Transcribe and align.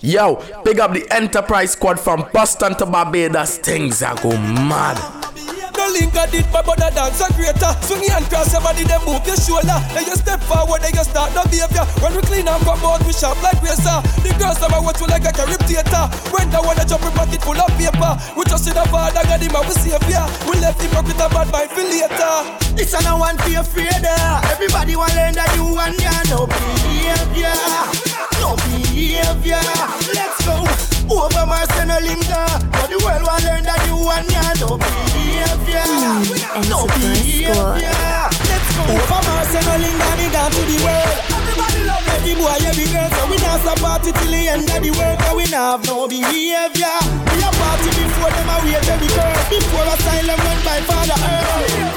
Yo, 0.00 0.36
pick 0.64 0.78
up 0.78 0.92
the 0.92 1.06
Enterprise 1.10 1.72
Squad 1.72 2.00
from 2.00 2.26
Boston 2.32 2.74
to 2.76 2.86
Barbados. 2.86 3.58
Things 3.58 4.02
are 4.02 4.16
go 4.16 4.30
mad. 4.30 5.29
Link 5.90 6.14
I 6.16 6.26
did 6.30 6.46
my 6.52 6.62
brother 6.62 6.90
dance 6.94 7.20
a 7.20 7.26
greater. 7.34 7.72
Swing 7.82 8.06
your 8.06 8.14
hand 8.14 8.26
cross 8.30 8.52
your 8.52 8.62
body 8.62 8.84
then 8.84 9.02
move 9.02 9.24
your 9.26 9.36
shoulder. 9.36 9.78
Then 9.90 10.06
you 10.06 10.16
step 10.16 10.40
forward 10.46 10.82
then 10.82 10.94
you 10.94 11.04
start 11.04 11.34
the 11.34 11.42
behavior. 11.50 11.84
When 11.98 12.14
we 12.14 12.22
clean 12.22 12.48
and 12.48 12.62
come 12.62 12.82
out 12.86 13.02
we 13.02 13.12
sharp 13.12 13.40
like 13.42 13.58
razor. 13.62 13.98
The 14.22 14.30
girls 14.38 14.58
them 14.62 14.74
I 14.74 14.78
watch 14.78 15.00
you 15.00 15.08
like 15.10 15.26
a 15.26 15.32
carib 15.32 15.62
theater. 15.66 16.04
When 16.30 16.48
the 16.50 16.60
one 16.62 16.78
a 16.78 16.84
jump 16.86 17.02
in 17.02 17.12
pocket 17.12 17.42
full 17.42 17.58
of 17.58 17.70
paper. 17.74 18.12
We 18.38 18.42
just 18.46 18.64
see 18.64 18.74
the 18.74 18.84
father 18.88 19.22
God 19.26 19.42
him 19.42 19.54
and 19.54 19.66
we 19.66 19.74
savior 19.74 20.24
We 20.46 20.54
left 20.62 20.80
him 20.80 20.94
with 21.04 21.18
a 21.18 21.26
bad 21.28 21.48
mind 21.50 21.70
for 21.74 21.82
later. 21.82 22.34
This 22.76 22.94
a 22.94 23.00
no 23.02 23.18
one 23.18 23.36
feel 23.42 23.60
afraid 23.60 23.90
of 23.90 24.44
Everybody 24.50 24.96
want 24.96 25.14
learn 25.14 25.34
that 25.34 25.50
you 25.56 25.66
and 25.78 25.98
ya. 25.98 26.14
No 26.30 26.46
behavior. 26.46 27.58
No 28.40 28.56
behavior. 28.56 29.62
Let's 30.14 30.38
go 30.46 30.89
over 31.10 31.44
Marcel 31.46 31.90
Linda 32.00 32.42
But 32.70 32.88
the 32.88 32.98
world 33.02 33.22
want 33.26 33.42
learn 33.44 33.64
that 33.66 33.82
you 33.86 33.98
and 33.98 34.30
ya. 34.30 34.42
No 34.62 34.78
behavior 34.78 35.82
No 36.70 36.86
behavior 36.86 38.30
Let's 38.46 38.68
go. 38.78 38.82
Over 38.94 39.20
Marcel 39.26 39.66
Linda 39.82 40.08
Me 40.16 40.26
gone 40.30 40.50
to 40.54 40.62
the 40.62 40.76
world. 40.86 41.16
Everybody 41.34 41.80
love 41.86 42.06
every 42.14 42.34
boy, 42.38 42.58
every 42.62 42.86
girl. 42.94 43.10
So 43.10 43.22
we 43.26 43.36
not 43.42 43.58
stop 43.60 43.78
party 43.82 44.10
till 44.14 44.30
the 44.30 44.40
end 44.48 44.70
of 44.70 44.80
the 44.82 44.90
world. 44.94 45.18
Cause 45.18 45.34
we 45.34 45.44
not 45.50 45.82
have 45.82 45.82
no 45.86 46.06
behavior 46.06 46.96
We 47.34 47.42
a 47.42 47.50
party 47.58 47.90
before 47.90 48.30
them 48.30 48.50
a 48.50 48.56
wait 48.62 48.86
every 48.86 49.10
girl. 49.10 49.34
Before 49.50 49.86
a 49.90 49.94
silent 49.98 50.38
run 50.38 50.58
by 50.62 50.78
Father 50.86 51.18
Earth. 51.18 51.90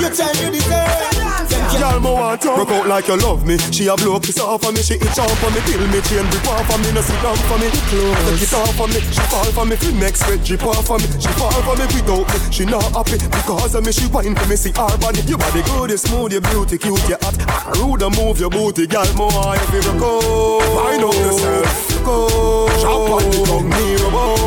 You 0.00 0.08
tell 0.14 0.34
you 0.38 0.50
deserve 0.54 1.35
Girl, 1.74 2.00
me 2.00 2.10
want 2.10 2.40
to. 2.42 2.54
Broke 2.54 2.70
out 2.70 2.86
like 2.86 3.08
you 3.08 3.16
love 3.18 3.46
me. 3.46 3.58
She 3.74 3.88
a 3.88 3.96
blow 3.96 4.20
kiss 4.20 4.38
off 4.38 4.62
for 4.62 4.72
me. 4.72 4.82
She 4.82 4.94
itch 4.94 5.18
off 5.18 5.32
for 5.40 5.50
me. 5.50 5.60
Till 5.66 5.82
me. 5.88 6.00
Chain 6.06 6.26
rip 6.30 6.46
off 6.46 6.66
for 6.70 6.78
me. 6.78 6.92
No 6.92 7.00
sit 7.02 7.18
down 7.22 7.36
for 7.50 7.58
me. 7.58 7.68
Close. 7.90 8.22
Take 8.30 8.42
it 8.46 8.54
off 8.54 8.74
for 8.76 8.88
me. 8.88 9.00
She 9.00 9.24
fall 9.26 9.50
for 9.50 9.66
me. 9.66 9.76
Feel 9.76 9.94
next 9.94 10.20
sweat 10.22 10.44
drip 10.44 10.64
off 10.64 10.86
for 10.86 10.98
me. 10.98 11.06
She 11.18 11.30
fall 11.34 11.50
for 11.66 11.74
me 11.74 11.84
without 11.90 12.26
me. 12.30 12.38
She 12.52 12.64
not 12.64 12.86
happy 12.94 13.18
Because 13.18 13.74
of 13.74 13.84
me. 13.84 13.92
She 13.92 14.06
whine 14.08 14.34
for 14.34 14.46
me. 14.46 14.56
See 14.56 14.70
her 14.70 14.98
body. 14.98 15.20
Your 15.26 15.38
body 15.38 15.62
good, 15.62 15.90
you 15.90 15.96
smooth, 15.96 16.32
you 16.32 16.40
beauty, 16.40 16.78
cute, 16.78 17.08
you 17.08 17.18
hot. 17.20 17.36
Ah, 17.48 17.72
rude 17.78 18.02
and 18.02 18.14
move 18.16 18.38
your 18.38 18.50
booty 18.50 18.86
Girl, 18.86 19.06
me 19.14 19.26
want 19.26 19.60
you 19.72 19.82
go. 19.98 20.60
Find 20.76 21.02
out 21.02 21.14
yourself. 21.14 22.04
Go. 22.04 22.68
Jump 22.80 23.10
on 23.10 23.30
the 23.30 23.42
tongue 23.46 23.68
Near 23.70 24.08
about 24.08 24.45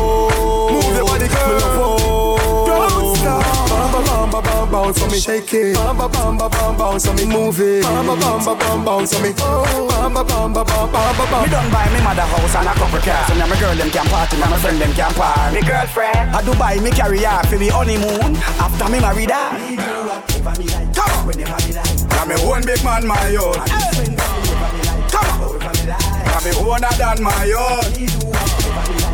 bounce 4.90 5.02
for 5.02 5.10
me, 5.10 5.20
shake 5.20 5.54
it. 5.54 5.76
Bam, 5.76 5.96
bam, 5.96 6.10
bam, 6.10 6.36
bam, 6.38 6.50
bam, 6.50 6.76
bounce 6.76 7.06
for 7.06 7.14
me, 7.14 7.24
move 7.26 7.60
it. 7.60 7.82
Bam, 7.82 8.06
bam, 8.06 8.18
bam, 8.18 8.44
bam, 8.44 8.58
bam, 8.58 8.84
bounce 8.84 9.14
for 9.14 9.22
me. 9.22 9.32
Oh, 9.38 9.86
bam, 9.88 10.14
bam, 10.14 10.26
bam, 10.26 10.52
bam, 10.52 10.66
bam, 10.66 10.90
bam, 10.90 11.30
bam. 11.30 11.42
Me 11.42 11.50
done 11.50 11.70
buy 11.70 11.86
me 11.92 12.00
mother 12.02 12.22
house 12.22 12.54
and 12.56 12.66
a 12.66 12.72
couple 12.74 12.98
cars. 13.00 13.38
Now 13.38 13.46
my 13.46 13.60
girl 13.60 13.74
them 13.76 13.90
can 13.90 14.06
party, 14.06 14.36
now 14.38 14.50
my 14.50 14.58
friend 14.58 14.80
them 14.80 14.92
can 14.92 15.12
party. 15.14 15.54
Me 15.54 15.62
girlfriend, 15.62 16.30
I 16.34 16.42
Dubai 16.42 16.82
me 16.82 16.90
carry 16.90 17.22
her 17.22 17.42
for 17.46 17.58
me 17.58 17.68
honeymoon. 17.68 18.36
After 18.58 18.88
me 18.90 19.00
married 19.00 19.30
her. 19.30 19.50
Come 20.94 21.28
on, 21.28 21.38
now 22.10 22.24
me 22.26 22.34
one 22.42 22.64
big 22.64 22.82
man 22.82 23.06
my 23.06 23.36
own. 23.36 23.54
Come 25.10 25.30
on, 25.38 25.58
now 26.26 26.40
me 26.42 26.50
owner 26.58 26.94
than 26.98 27.22
my 27.22 27.46
own. 27.54 27.86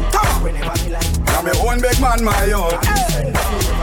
Come 0.08 0.46
on, 0.46 0.54
now 1.26 1.42
me 1.42 1.52
one 1.60 1.80
big 1.80 2.00
man 2.00 2.24
my 2.24 2.52
own. 2.52 3.75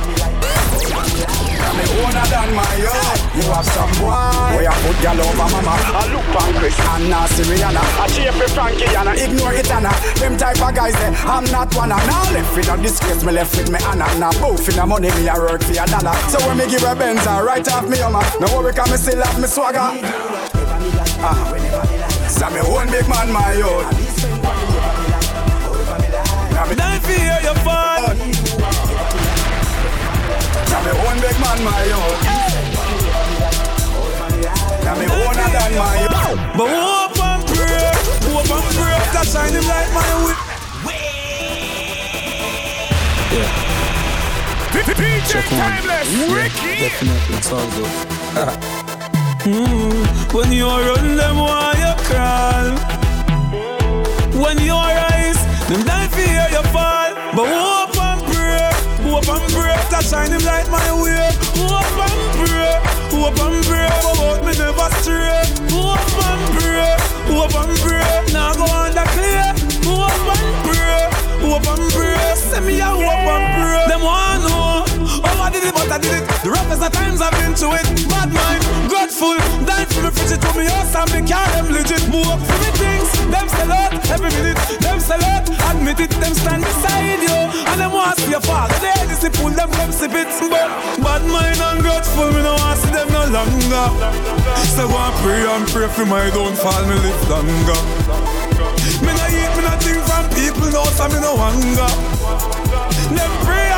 Me 1.74 1.86
owner 2.04 2.26
than 2.28 2.50
my 2.54 2.76
own. 2.84 3.16
You 3.34 3.46
have 3.50 3.66
some 3.66 3.92
boy. 3.98 4.14
Where 4.54 4.70
I 4.70 4.76
put 4.84 4.98
gal 5.02 5.20
over 5.20 5.48
mama. 5.50 5.74
I 5.74 6.04
look 6.14 6.28
on 6.36 6.54
Chris 6.60 6.78
and 6.80 7.10
Nancy 7.10 7.44
Rihanna. 7.50 7.84
I 8.00 8.08
cheer 8.14 8.32
for 8.32 8.50
Frankie 8.54 8.92
and 8.94 9.10
I 9.10 9.16
ignore 9.16 9.54
it 9.54 9.70
Anna. 9.72 9.92
Them 10.20 10.38
type 10.38 10.62
of 10.62 10.76
guys 10.76 10.94
there, 10.94 11.14
I'm 11.26 11.46
not 11.46 11.74
one. 11.76 11.92
And 11.92 12.06
now 12.06 12.32
left 12.32 12.56
with 12.56 12.70
a 12.70 12.78
disgrace, 12.78 13.24
me 13.24 13.32
left 13.32 13.56
with 13.58 13.72
me 13.72 13.80
Anna. 13.88 14.06
Now 14.20 14.32
both 14.40 14.68
in 14.70 14.76
the 14.76 14.86
money, 14.86 15.10
me 15.12 15.28
a 15.28 15.36
work 15.36 15.64
for 15.64 15.72
a 15.72 15.86
dollar. 15.88 16.16
So 16.30 16.38
when 16.48 16.58
me 16.58 16.70
give 16.70 16.84
a 16.84 16.96
Benz, 16.96 17.26
I 17.26 17.42
right 17.42 17.68
off 17.72 17.88
me 17.90 17.98
Hummer. 17.98 18.24
No 18.40 18.48
worry, 18.58 18.74
cause 18.74 18.92
me 18.92 18.98
still 18.98 19.24
have 19.24 19.40
me 19.40 19.48
swagger. 19.48 19.80
Ah. 21.26 21.54
So 22.28 22.50
me 22.50 22.62
one 22.62 22.92
big 22.92 23.08
man, 23.08 23.32
my 23.32 23.56
own. 23.62 23.86
Don't 26.76 27.04
fear 27.04 27.40
your 27.44 27.56
fall 27.66 28.43
Now 30.74 30.82
me 30.82 30.92
one 31.06 31.20
big 31.22 31.38
man, 31.38 31.60
my 31.64 31.86
own. 31.94 32.18
Now 34.84 34.96
me 34.98 35.06
owner 35.06 35.50
than 35.54 35.72
my 35.78 35.98
own. 36.10 36.38
But 36.58 36.70
hope 36.70 37.20
and 37.24 37.46
pray 37.46 37.94
Hope 38.34 38.52
and 38.52 38.68
pray 38.76 38.98
That 39.14 39.26
shine 39.30 39.54
him 39.54 39.66
like 39.70 39.92
my 39.94 40.10
whip 40.26 40.40
DJ 44.74 45.42
Timeless, 45.50 46.10
Ricky. 46.34 46.90
Definitely, 46.90 47.36
it's 47.38 47.52
all 47.52 47.70
good. 47.72 47.94
mm, 49.46 50.34
When 50.34 50.52
you 50.52 50.68
run 50.68 51.16
them 51.16 51.38
why 51.38 51.74
you 51.78 51.94
crawl 52.04 52.70
When 54.44 54.58
you 54.60 54.74
rise 54.74 55.40
Them 55.70 55.84
die 55.86 56.08
fear 56.10 56.48
you 56.52 56.64
fall 56.74 57.14
But 57.36 57.48
hope 57.48 57.93
pray 59.54 59.78
That 59.94 60.04
shine 60.04 60.32
him 60.34 60.44
like 60.44 60.68
my 60.70 60.90
way. 61.02 61.30
Hope 61.56 61.98
and 62.06 62.20
pray 62.42 62.74
Hope 63.14 63.40
and 63.40 63.58
pray 63.66 63.90
But 64.18 64.40
me 64.46 64.54
never 64.58 64.90
stray. 65.00 65.42
Hope 65.70 66.18
and 66.28 66.44
pray 66.58 66.92
Hope 67.30 67.56
and 67.56 67.74
pray 67.80 68.34
Now 68.34 68.54
go 68.58 68.68
the 68.92 69.06
clear 69.14 69.48
Hope 69.86 70.30
and 70.34 70.52
pray 70.66 71.02
Hope 71.46 71.68
and 71.70 71.86
pray 71.94 72.36
Send 72.36 72.66
me 72.66 72.80
a 72.80 72.86
hope 72.86 73.06
and 73.06 73.46
pray 73.56 73.86
Them 73.88 74.02
Oh 74.04 74.10
I 74.10 74.73
did 75.64 75.72
it 75.72 75.76
but 75.76 75.92
I 75.92 75.98
did 75.98 76.14
it. 76.20 76.24
The 76.44 76.52
roughest 76.52 76.84
of 76.84 76.92
times 76.92 77.22
I've 77.22 77.32
been 77.40 77.56
to 77.56 77.68
it. 77.80 77.88
Bad 78.12 78.30
mind 78.36 78.64
Grateful. 78.92 79.38
Die 79.64 79.86
for 79.88 80.02
me 80.04 80.12
fridge 80.12 80.36
to 80.36 80.50
me 80.60 80.66
house 80.68 80.96
And 80.96 81.10
me 81.16 81.20
car 81.24 81.48
them 81.56 81.72
legit. 81.72 82.04
Move 82.12 82.28
up 82.28 82.40
for 82.44 82.58
me 82.60 82.70
things 82.76 83.10
Them 83.32 83.48
sell 83.48 83.72
out 83.72 83.94
Every 84.12 84.32
minute. 84.36 84.60
Them 84.84 85.00
sell 85.00 85.24
out 85.24 85.48
Admit 85.72 86.00
it 86.04 86.12
Them 86.20 86.34
stand 86.36 86.64
beside 86.64 87.24
you. 87.24 87.38
And 87.72 87.80
them 87.80 87.92
want 87.96 88.18
to 88.18 88.22
see 88.24 88.32
your 88.32 88.44
father 88.44 88.76
They 88.84 89.08
just 89.08 89.24
pull 89.40 89.52
them 89.52 89.72
come 89.72 89.92
sip 89.92 90.12
it 90.12 90.28
But 90.52 90.68
bad 91.00 91.24
mind 91.32 91.60
and 91.60 91.80
grateful 91.80 92.28
Me 92.32 92.44
no 92.44 92.54
want 92.60 92.76
to 92.76 92.84
see 92.84 92.92
them 92.92 93.08
no 93.16 93.24
longer. 93.32 93.88
So 94.76 94.88
go 94.90 94.98
and 95.00 95.16
pray 95.24 95.44
and 95.48 95.66
pray 95.70 95.88
for 95.88 96.06
my 96.06 96.28
downfall 96.34 96.84
Me 96.92 96.96
live 97.00 97.24
longer. 97.32 97.80
Me 99.00 99.12
no 99.16 99.26
eat 99.32 99.52
me 99.56 99.62
no 99.64 99.74
think 99.80 100.02
from 100.08 100.26
people 100.36 100.68
No 100.76 100.84
so 100.92 101.08
me 101.08 101.20
no 101.24 101.38
hunger. 101.40 101.92
Them 103.16 103.32
pray 103.46 103.73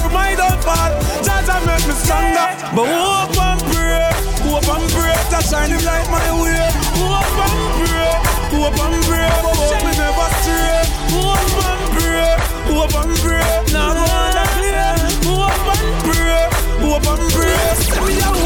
for 0.00 0.10
my 0.10 0.34
downfall 0.34 0.92
Jah 1.24 1.60
make 1.68 1.84
me 1.84 1.94
stronger. 1.94 2.48
But 2.74 2.88
hope 2.88 3.36
and 3.36 3.60
pray 3.68 4.08
Hope 4.48 4.68
and 4.68 4.86
pray 4.90 5.16
That 5.30 5.44
shine 5.44 5.70
him 5.70 5.84
like 5.84 6.08
my 6.08 6.28
way. 6.40 6.64
Hope 6.96 7.40
and 7.44 7.60
pray 7.78 8.12
Hope 8.56 8.80
and 8.80 8.96
pray 9.04 9.30
Hope 9.44 9.82
me 9.84 9.92
never 10.00 10.28
stray. 10.40 10.82
Hope 11.12 11.60
and 11.68 11.84
pray 11.94 12.34
Hope 12.72 12.96
and 12.96 13.12
pray. 13.20 13.50
Now 13.72 13.92
and 13.92 14.48
clear. 14.56 14.90
Hope 15.28 15.68
and 15.68 15.92
pray 16.04 16.40
hope 16.80 17.06
and 17.06 17.32
pray 17.32 18.39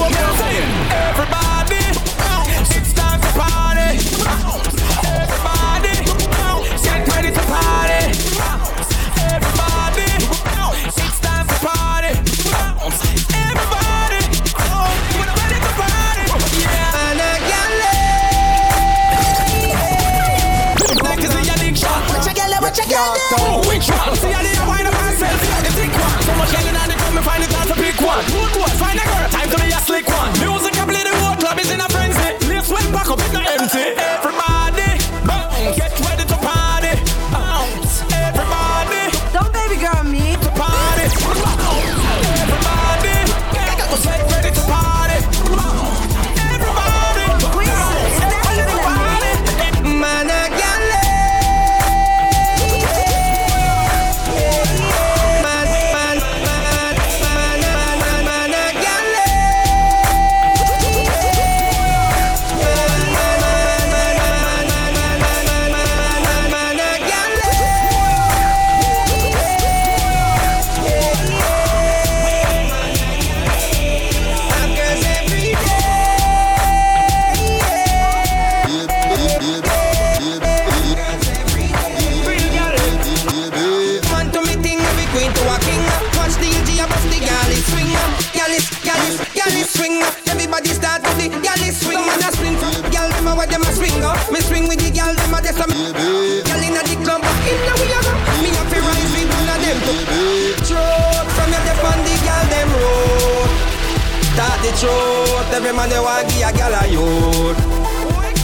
truth. 105.84 105.90
Every 105.90 105.90
man 105.90 105.90
they 105.90 106.00
want 106.00 106.28
give 106.28 106.42
a 106.42 106.52
gal 106.52 106.74
a 106.74 106.86
youth. 106.88 107.58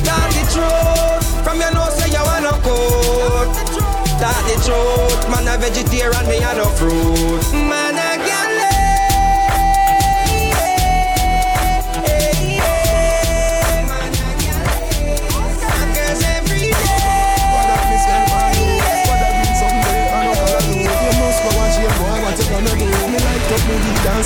Tell 0.05 0.29
the 0.31 0.43
truth. 0.53 1.45
From 1.45 1.61
your 1.61 1.73
nose 1.73 1.95
say 1.97 2.11
you 2.11 2.23
want 2.25 2.45
no 2.45 2.53
coat. 2.63 3.55
Tell 4.21 4.43
the 4.45 4.57
truth. 4.65 5.31
Man 5.31 5.49
a 5.49 5.57
vegetarian, 5.59 6.27
me 6.29 6.39
a 6.39 6.55
no 6.55 6.67
fruit. 6.77 7.53
Man 7.53 7.90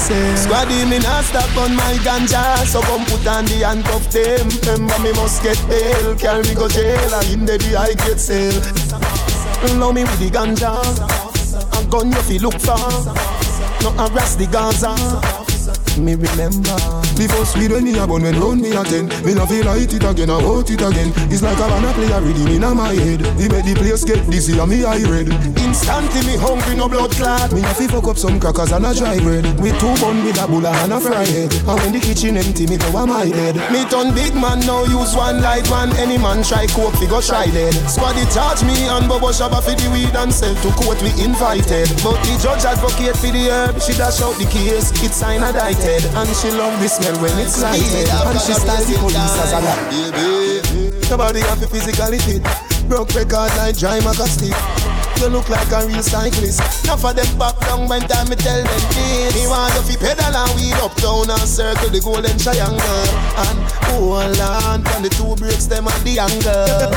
Squaddy, 0.04 0.88
me 0.88 0.98
not 0.98 1.24
stop 1.24 1.56
on 1.56 1.74
my 1.74 1.94
ganja. 2.04 2.66
So 2.66 2.82
come 2.82 3.04
put 3.06 3.26
on 3.26 3.46
the 3.46 3.64
handcuff 3.64 4.10
them. 4.10 4.48
Remember 4.60 4.98
me 5.02 5.12
must 5.12 5.42
get 5.42 5.56
bail. 5.66 6.14
Carry 6.16 6.42
me 6.42 6.54
go 6.54 6.68
jail 6.68 7.14
And 7.14 7.32
in 7.32 7.46
the 7.46 7.56
I 7.78 7.94
get 7.94 8.20
sale. 8.20 8.60
Love 9.78 9.94
me 9.94 10.02
with 10.02 10.18
the 10.18 10.30
ganja. 10.30 10.72
A 11.72 11.90
gun 11.90 12.12
you 12.12 12.22
fi 12.22 12.38
look 12.38 12.60
for. 12.60 12.76
No 13.82 13.90
harass 13.92 14.36
the 14.36 14.46
Gaza 14.46 15.33
Me 15.98 16.14
remember. 16.18 16.74
The 17.14 17.30
first 17.30 17.54
weed 17.56 17.70
when 17.70 17.84
me 17.84 17.94
a 17.98 18.06
bun 18.06 18.22
when 18.22 18.34
round 18.34 18.60
me 18.60 18.74
a 18.74 18.82
ten. 18.82 19.06
Me 19.22 19.30
no 19.34 19.46
feel 19.46 19.62
light 19.64 19.86
it 19.86 20.02
again, 20.02 20.30
I 20.30 20.42
want 20.42 20.66
it 20.66 20.82
again. 20.82 21.14
It's 21.30 21.38
like 21.38 21.54
a 21.54 21.66
wanna 21.70 21.94
play 21.94 22.10
a 22.10 22.18
rhythm 22.18 22.50
in 22.50 22.66
my 22.74 22.90
head. 22.90 23.22
Me 23.38 23.46
make 23.46 23.62
the 23.62 23.78
place 23.78 24.02
get 24.02 24.18
dizzy 24.26 24.58
and 24.58 24.66
me 24.66 24.82
eye 24.82 25.06
red. 25.06 25.30
Instantly 25.62 26.26
me 26.26 26.34
hungry, 26.34 26.74
no 26.74 26.88
blood 26.90 27.14
clot. 27.14 27.52
Me 27.54 27.62
have 27.62 27.78
to 27.78 27.86
fuck 27.86 28.10
up 28.10 28.18
some 28.18 28.40
crackers 28.42 28.72
and 28.74 28.82
a 28.82 28.90
dry 28.90 29.22
bread. 29.22 29.46
With 29.62 29.78
two 29.78 29.94
bun 30.02 30.18
with 30.26 30.42
a 30.42 30.50
bulla 30.50 30.74
and 30.82 30.92
a 30.92 30.98
fry 30.98 31.22
head. 31.22 31.54
And 31.62 31.78
when 31.78 31.92
the 31.94 32.00
kitchen 32.02 32.36
empty, 32.36 32.66
me 32.66 32.74
go 32.74 32.90
on 32.98 33.14
my 33.14 33.30
bed. 33.30 33.54
Me 33.70 33.86
turn 33.86 34.10
big 34.18 34.34
man, 34.34 34.66
now 34.66 34.82
use 34.90 35.14
one 35.14 35.38
light 35.38 35.70
man. 35.70 35.94
Any 35.94 36.18
man 36.18 36.42
try 36.42 36.66
coke, 36.74 36.98
fi 36.98 37.06
go 37.06 37.22
try 37.22 37.46
dead. 37.54 37.74
Squaddy 37.86 38.26
charge 38.34 38.66
me 38.66 38.74
and 38.90 39.06
Bobo 39.06 39.30
Shabba 39.30 39.62
fi 39.62 39.78
the 39.78 39.86
weed 39.94 40.16
and 40.18 40.34
sell 40.34 40.54
to 40.58 40.70
court 40.74 40.98
we 41.06 41.14
invited. 41.22 41.86
But 42.02 42.18
the 42.26 42.34
judge 42.42 42.66
advocate 42.66 43.14
for 43.14 43.30
the 43.30 43.46
herb 43.54 43.78
She 43.78 43.94
dash 43.94 44.18
out 44.18 44.34
the 44.42 44.50
case, 44.50 44.90
it's 44.98 45.14
signed 45.14 45.44
and 45.84 46.16
And 46.16 46.36
she 46.36 46.50
love 46.50 46.80
this 46.80 46.96
smell 46.96 47.16
when 47.20 47.38
it's 47.38 47.60
lighted. 47.60 48.08
And 48.08 48.40
she 48.40 48.52
styles 48.54 48.86
the 48.86 48.98
police 48.98 49.16
as 49.16 49.52
a 49.52 49.60
Baby, 49.90 51.08
nobody 51.10 51.40
have 51.40 51.62
a 51.62 51.66
physically 51.66 52.18
fit. 52.18 52.42
Broke 52.88 53.14
record 53.14 53.52
like 53.58 53.76
dry 53.76 54.00
stick. 54.26 54.93
You 55.20 55.30
look 55.30 55.48
like 55.48 55.70
a 55.72 55.86
real 55.86 56.02
cyclist. 56.02 56.60
Now 56.84 56.96
for 56.96 57.14
them 57.14 57.26
back 57.38 57.58
down 57.60 57.88
when 57.88 58.02
time 58.04 58.28
me 58.28 58.36
tell 58.36 58.60
them 58.60 58.82
this. 58.92 59.32
Me 59.32 59.46
want 59.48 59.72
to 59.72 59.80
fi 59.86 59.96
pedal 59.96 60.36
and 60.36 60.52
wheel 60.58 60.76
up 60.84 60.94
down 61.00 61.30
and 61.30 61.48
circle 61.48 61.88
the 61.88 62.00
golden 62.00 62.36
triangle. 62.36 63.08
And 63.40 63.58
hold 63.88 64.36
on 64.36 64.84
on 64.84 65.00
the 65.00 65.08
two 65.08 65.32
brakes 65.40 65.64
them 65.64 65.88
on 65.88 65.96
the 66.04 66.20
angle. 66.20 66.92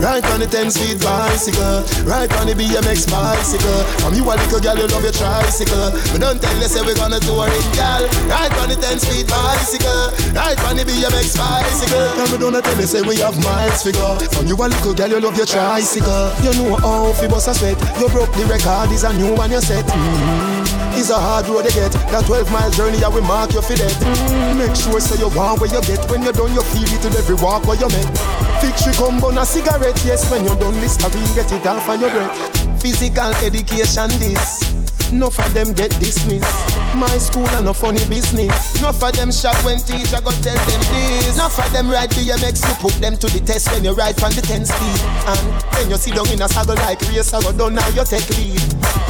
Right 0.00 0.24
on 0.32 0.40
the 0.40 0.48
10 0.48 0.70
speed 0.70 1.02
bicycle. 1.02 1.84
Right 2.08 2.30
on 2.40 2.46
the 2.48 2.54
BMX 2.56 3.10
bicycle. 3.10 3.84
From 4.00 4.14
you 4.14 4.24
a 4.24 4.32
little 4.32 4.60
girl, 4.62 4.78
you 4.78 4.88
love 4.88 5.04
your 5.04 5.12
tricycle. 5.12 5.92
We 6.14 6.22
don't 6.22 6.40
tell 6.40 6.56
you 6.56 6.70
say 6.70 6.80
we 6.80 6.94
gonna 6.94 7.20
tour 7.20 7.50
it, 7.52 7.66
girl. 7.76 8.06
Right 8.32 8.54
on 8.64 8.72
the 8.72 8.78
10 8.80 8.96
speed 9.02 9.28
bicycle. 9.28 10.14
Right 10.32 10.56
on 10.64 10.80
the 10.80 10.88
BMX 10.88 11.36
bicycle. 11.36 12.06
And 12.16 12.28
we 12.32 12.38
don't 12.38 12.56
tell 12.56 12.78
you 12.80 12.88
say 12.88 13.02
we 13.02 13.20
have 13.20 13.36
miles 13.44 13.82
figure. 13.82 14.16
From 14.32 14.46
you 14.48 14.56
a 14.56 14.66
little 14.72 14.94
girl, 14.94 15.10
you 15.10 15.20
love 15.20 15.36
your 15.36 15.46
tricycle. 15.46 16.32
You 16.40 16.52
know 16.56 16.80
how 16.80 17.12
bust 17.32 17.48
a 17.48 17.54
sweat. 17.54 17.80
You 17.96 18.08
broke 18.12 18.30
the 18.36 18.44
record, 18.44 18.92
is 18.92 19.04
a 19.04 19.12
new 19.16 19.32
one 19.32 19.50
you 19.50 19.60
set. 19.60 19.86
Mm-hmm. 19.88 21.00
It's 21.00 21.08
a 21.08 21.16
hard 21.16 21.48
road 21.48 21.64
to 21.64 21.72
get. 21.72 21.92
That 22.12 22.26
12 22.26 22.52
mile 22.52 22.70
journey, 22.70 23.02
I 23.02 23.08
will 23.08 23.24
mark 23.24 23.54
you 23.54 23.62
for. 23.62 23.72
Mm-hmm. 23.72 24.58
Make 24.60 24.76
sure 24.76 25.00
so 25.00 25.16
you 25.16 25.32
want 25.34 25.60
where 25.60 25.72
you 25.72 25.80
get. 25.80 26.04
When 26.12 26.22
you're 26.22 26.36
done, 26.36 26.52
you 26.52 26.62
feel 26.76 26.84
it 26.84 27.04
in 27.04 27.16
every 27.16 27.36
walk 27.40 27.64
where 27.64 27.80
you 27.80 27.88
make. 27.88 28.12
Victory 28.60 28.92
come 28.92 29.24
on 29.24 29.38
a 29.38 29.46
cigarette, 29.46 29.96
yes. 30.04 30.30
When 30.30 30.44
you're 30.44 30.60
done, 30.60 30.76
Listerine, 30.84 31.32
get 31.34 31.50
it 31.50 31.66
off 31.66 31.88
on 31.88 32.00
your 32.00 32.10
breath. 32.10 32.36
Physical 32.82 33.32
education, 33.40 34.12
this. 34.20 34.81
Enough 35.12 35.44
of 35.44 35.52
them 35.52 35.72
get 35.74 35.90
dismissed. 36.00 36.48
My 36.96 37.06
school 37.20 37.46
and 37.52 37.66
no 37.66 37.74
funny 37.74 38.00
business. 38.08 38.48
Enough 38.80 39.02
of 39.02 39.12
them 39.12 39.30
shot 39.30 39.54
when 39.60 39.76
teacher 39.76 40.16
go 40.24 40.32
tell 40.40 40.56
them 40.56 40.80
this. 40.88 41.36
Enough 41.36 41.58
of 41.60 41.70
them 41.72 41.90
ride 41.90 42.08
BMX, 42.16 42.64
you 42.64 42.74
put 42.80 42.96
them 42.96 43.16
to 43.20 43.28
the 43.28 43.40
test 43.44 43.70
when 43.72 43.84
you 43.84 43.92
ride 43.92 44.16
from 44.16 44.32
the 44.32 44.40
10 44.40 44.64
speed. 44.64 45.00
And 45.28 45.44
when 45.76 45.90
you 45.92 46.00
sit 46.00 46.16
down 46.16 46.32
in 46.32 46.40
a 46.40 46.48
saddle 46.48 46.80
like 46.80 47.00
race, 47.12 47.28
I 47.36 47.44
go 47.44 47.52
down 47.52 47.76
now 47.76 47.86
you 47.92 48.04
take 48.08 48.24
lead. 48.40 48.56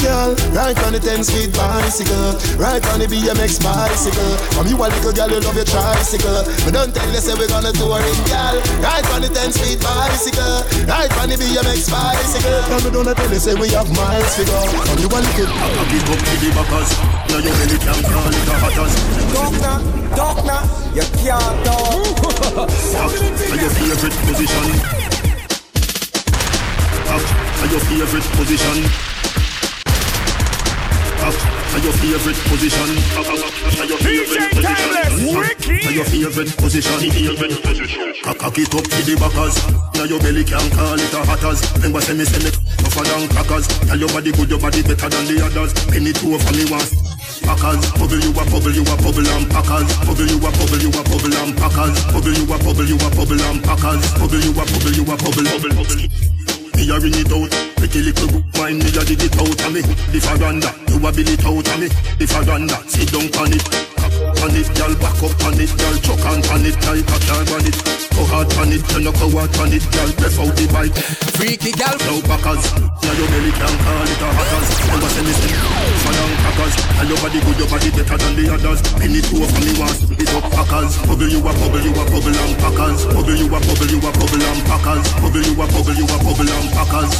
Girl, 0.02 0.34
ride 0.50 0.74
on 0.82 0.90
the 0.90 0.98
10 0.98 1.22
speed 1.22 1.54
bicycle. 1.54 2.34
Ride 2.58 2.82
on 2.90 2.98
the 2.98 3.06
BMX 3.06 3.62
bicycle. 3.62 4.34
From 4.58 4.66
you 4.66 4.74
a 4.82 4.90
little 4.90 5.14
girl, 5.14 5.30
you 5.30 5.38
love 5.38 5.54
your 5.54 5.70
tricycle. 5.70 6.42
But 6.66 6.74
don't 6.74 6.90
tell 6.90 7.06
you 7.14 7.22
say 7.22 7.38
we're 7.38 7.46
gonna 7.46 7.70
tour 7.70 8.02
it, 8.02 8.18
girl. 8.26 8.58
Ride 8.82 9.06
on 9.14 9.22
the 9.22 9.30
10 9.30 9.54
speed 9.54 9.78
bicycle. 9.78 10.66
Ride 10.90 11.14
on 11.22 11.30
the 11.30 11.38
BMX 11.38 11.86
bicycle. 11.86 12.58
And 12.74 12.82
we 12.82 12.90
don't 12.90 13.06
tell 13.14 13.30
you 13.30 13.38
say 13.38 13.54
we 13.54 13.70
have 13.78 13.86
miles 13.94 14.34
to 14.34 14.42
go. 14.42 14.58
From 14.82 14.98
you 14.98 15.06
a 15.06 15.18
little 15.22 15.91
it 15.94 16.08
up 16.08 16.18
to 16.18 16.34
the 16.40 16.48
backers. 16.56 16.90
Now 17.28 17.38
your 17.38 17.54
belly 17.58 17.78
can 17.78 18.00
call 18.08 18.32
it 18.32 18.48
a 18.48 18.56
hatters. 18.62 18.94
You 20.94 21.06
can't. 21.22 21.66
Are 23.50 23.58
your 23.60 23.70
favorite 23.70 24.16
position? 24.26 24.66
Are 27.12 27.68
your 27.70 27.80
favorite 27.80 28.28
position? 28.36 28.76
Are 31.22 31.78
your 31.78 31.94
favorite 32.02 32.34
position? 32.50 32.88
Your 33.86 33.98
favorite 34.02 34.50
position? 34.50 35.86
Are 35.86 35.94
your 35.94 36.04
favorite 36.04 36.50
position? 36.58 36.98
Cock 38.26 38.58
it 38.58 38.74
up 38.74 38.82
to 38.82 38.98
the 39.06 39.14
backers. 39.14 39.54
Now 39.94 40.02
your 40.02 40.18
belly 40.18 40.42
can 40.42 40.66
call 40.74 40.98
it 40.98 41.14
a 41.14 41.22
hatters. 41.22 41.62
Remember 41.78 42.02
say 42.02 42.18
me 42.18 42.26
say 42.26 42.42
me 42.42 42.50
tougher 42.50 43.06
than 43.06 43.30
crackers. 43.30 43.70
Tell 43.86 43.98
your 44.02 44.10
body 44.10 44.32
good, 44.34 44.50
your 44.50 44.58
body 44.58 44.82
better 44.82 45.08
than 45.14 45.30
the 45.30 45.46
others. 45.46 45.70
Penny 45.94 46.10
two 46.10 46.34
for 46.42 46.52
me 46.58 46.66
once. 46.66 46.90
Packers, 47.46 47.78
bubble 47.94 48.18
you 48.18 48.34
a 48.34 48.42
bubble 48.42 48.74
you 48.74 48.82
a 48.82 48.94
bubble 48.98 49.22
and 49.22 49.46
packers. 49.46 49.86
Bubble 50.02 50.26
you 50.26 50.42
a 50.42 50.50
bubble 50.50 50.82
you 50.82 50.90
a 50.90 51.02
bubble 51.06 51.34
and 51.38 51.54
packers. 51.54 51.94
Bubble 52.10 52.34
you 52.34 52.50
a 52.50 52.56
bubble 52.58 52.82
you 52.82 52.98
a 52.98 53.08
bubble 53.14 53.42
and 53.46 53.62
packers. 53.62 54.02
Bubble 54.18 54.42
you 54.42 54.50
a 54.58 54.62
bubble 54.66 54.90
you 54.90 55.06
a 55.06 55.14
bubble 55.14 55.46
bubble 55.46 56.41
me 56.76 56.90
a 56.90 56.98
ring 56.98 57.14
it 57.14 57.32
out. 57.32 57.50
Pretty 57.76 58.00
little 58.02 58.28
book, 58.28 58.44
mind 58.58 58.78
me 58.78 58.88
a 58.88 59.04
dig 59.04 59.22
it 59.22 59.36
out 59.36 59.66
of 59.66 59.72
me. 59.72 59.82
The 60.12 60.18
faranda, 60.20 60.70
you 60.88 61.06
a 61.06 61.12
bill 61.12 61.28
it 61.28 61.44
out 61.44 61.68
of 61.68 61.80
me. 61.80 61.88
The 62.18 62.26
faranda, 62.26 62.78
sit 62.88 63.10
down 63.12 63.28
on 63.40 63.52
it. 63.52 63.91
On 64.42 64.50
it, 64.58 64.66
girl, 64.74 64.90
back 64.98 65.22
up 65.22 65.38
on 65.46 65.54
it, 65.54 65.70
girl, 65.78 65.96
chuck 66.02 66.26
on 66.26 66.42
on 66.50 66.66
it, 66.66 66.74
like 66.82 67.06
a 67.06 67.18
car 67.30 67.46
on 67.54 67.62
it. 67.62 67.78
Go 68.10 68.26
hard 68.26 68.50
on 68.58 68.74
it, 68.74 68.82
turn 68.90 69.06
up 69.06 69.14
go 69.22 69.30
hard 69.30 69.54
on 69.62 69.70
it, 69.70 69.86
girl, 69.94 70.10
breath 70.18 70.34
out 70.42 70.50
the 70.58 70.66
bike. 70.74 70.94
Freaky 71.38 71.70
girl, 71.78 71.94
no 72.10 72.18
backers. 72.26 72.66
Now 72.74 73.14
your 73.14 73.28
belly 73.30 73.54
can 73.54 73.74
call 73.86 74.02
it 74.02 74.18
a 74.18 74.28
hatters. 74.34 74.68
Never 74.90 75.10
send 75.14 75.26
me 75.30 75.34
send 75.38 75.54
fun 76.02 76.18
and 76.18 76.34
crackers. 76.42 76.74
And 76.98 77.06
your 77.06 77.18
body 77.22 77.38
good, 77.38 77.58
your 77.62 77.70
body 77.70 77.88
better 77.94 78.18
than 78.18 78.32
the 78.34 78.44
others. 78.50 78.80
Penny 78.98 79.22
two 79.22 79.46
for 79.46 79.62
me 79.62 79.72
once, 79.78 80.02
it 80.10 80.30
up 80.34 80.46
packers. 80.50 80.92
Bubble 81.06 81.30
you 81.30 81.38
a 81.38 81.52
bubble, 81.54 81.82
you 81.82 81.92
a 81.94 82.02
bubble 82.02 82.34
and 82.34 82.54
packers. 82.58 83.00
Bubble 83.14 83.38
you 83.38 83.46
a 83.46 83.58
bubble, 83.62 83.90
you 83.94 83.98
a 84.02 84.10
bubble 84.10 84.42
and 84.42 84.60
packers. 84.66 85.06
Bubble 85.22 85.42
you 85.46 85.54
a 85.54 85.64
bubble, 85.70 85.94
you 85.94 86.06
a 86.10 86.16
bubble 86.18 86.50
and 86.50 86.68
packers. 86.74 87.10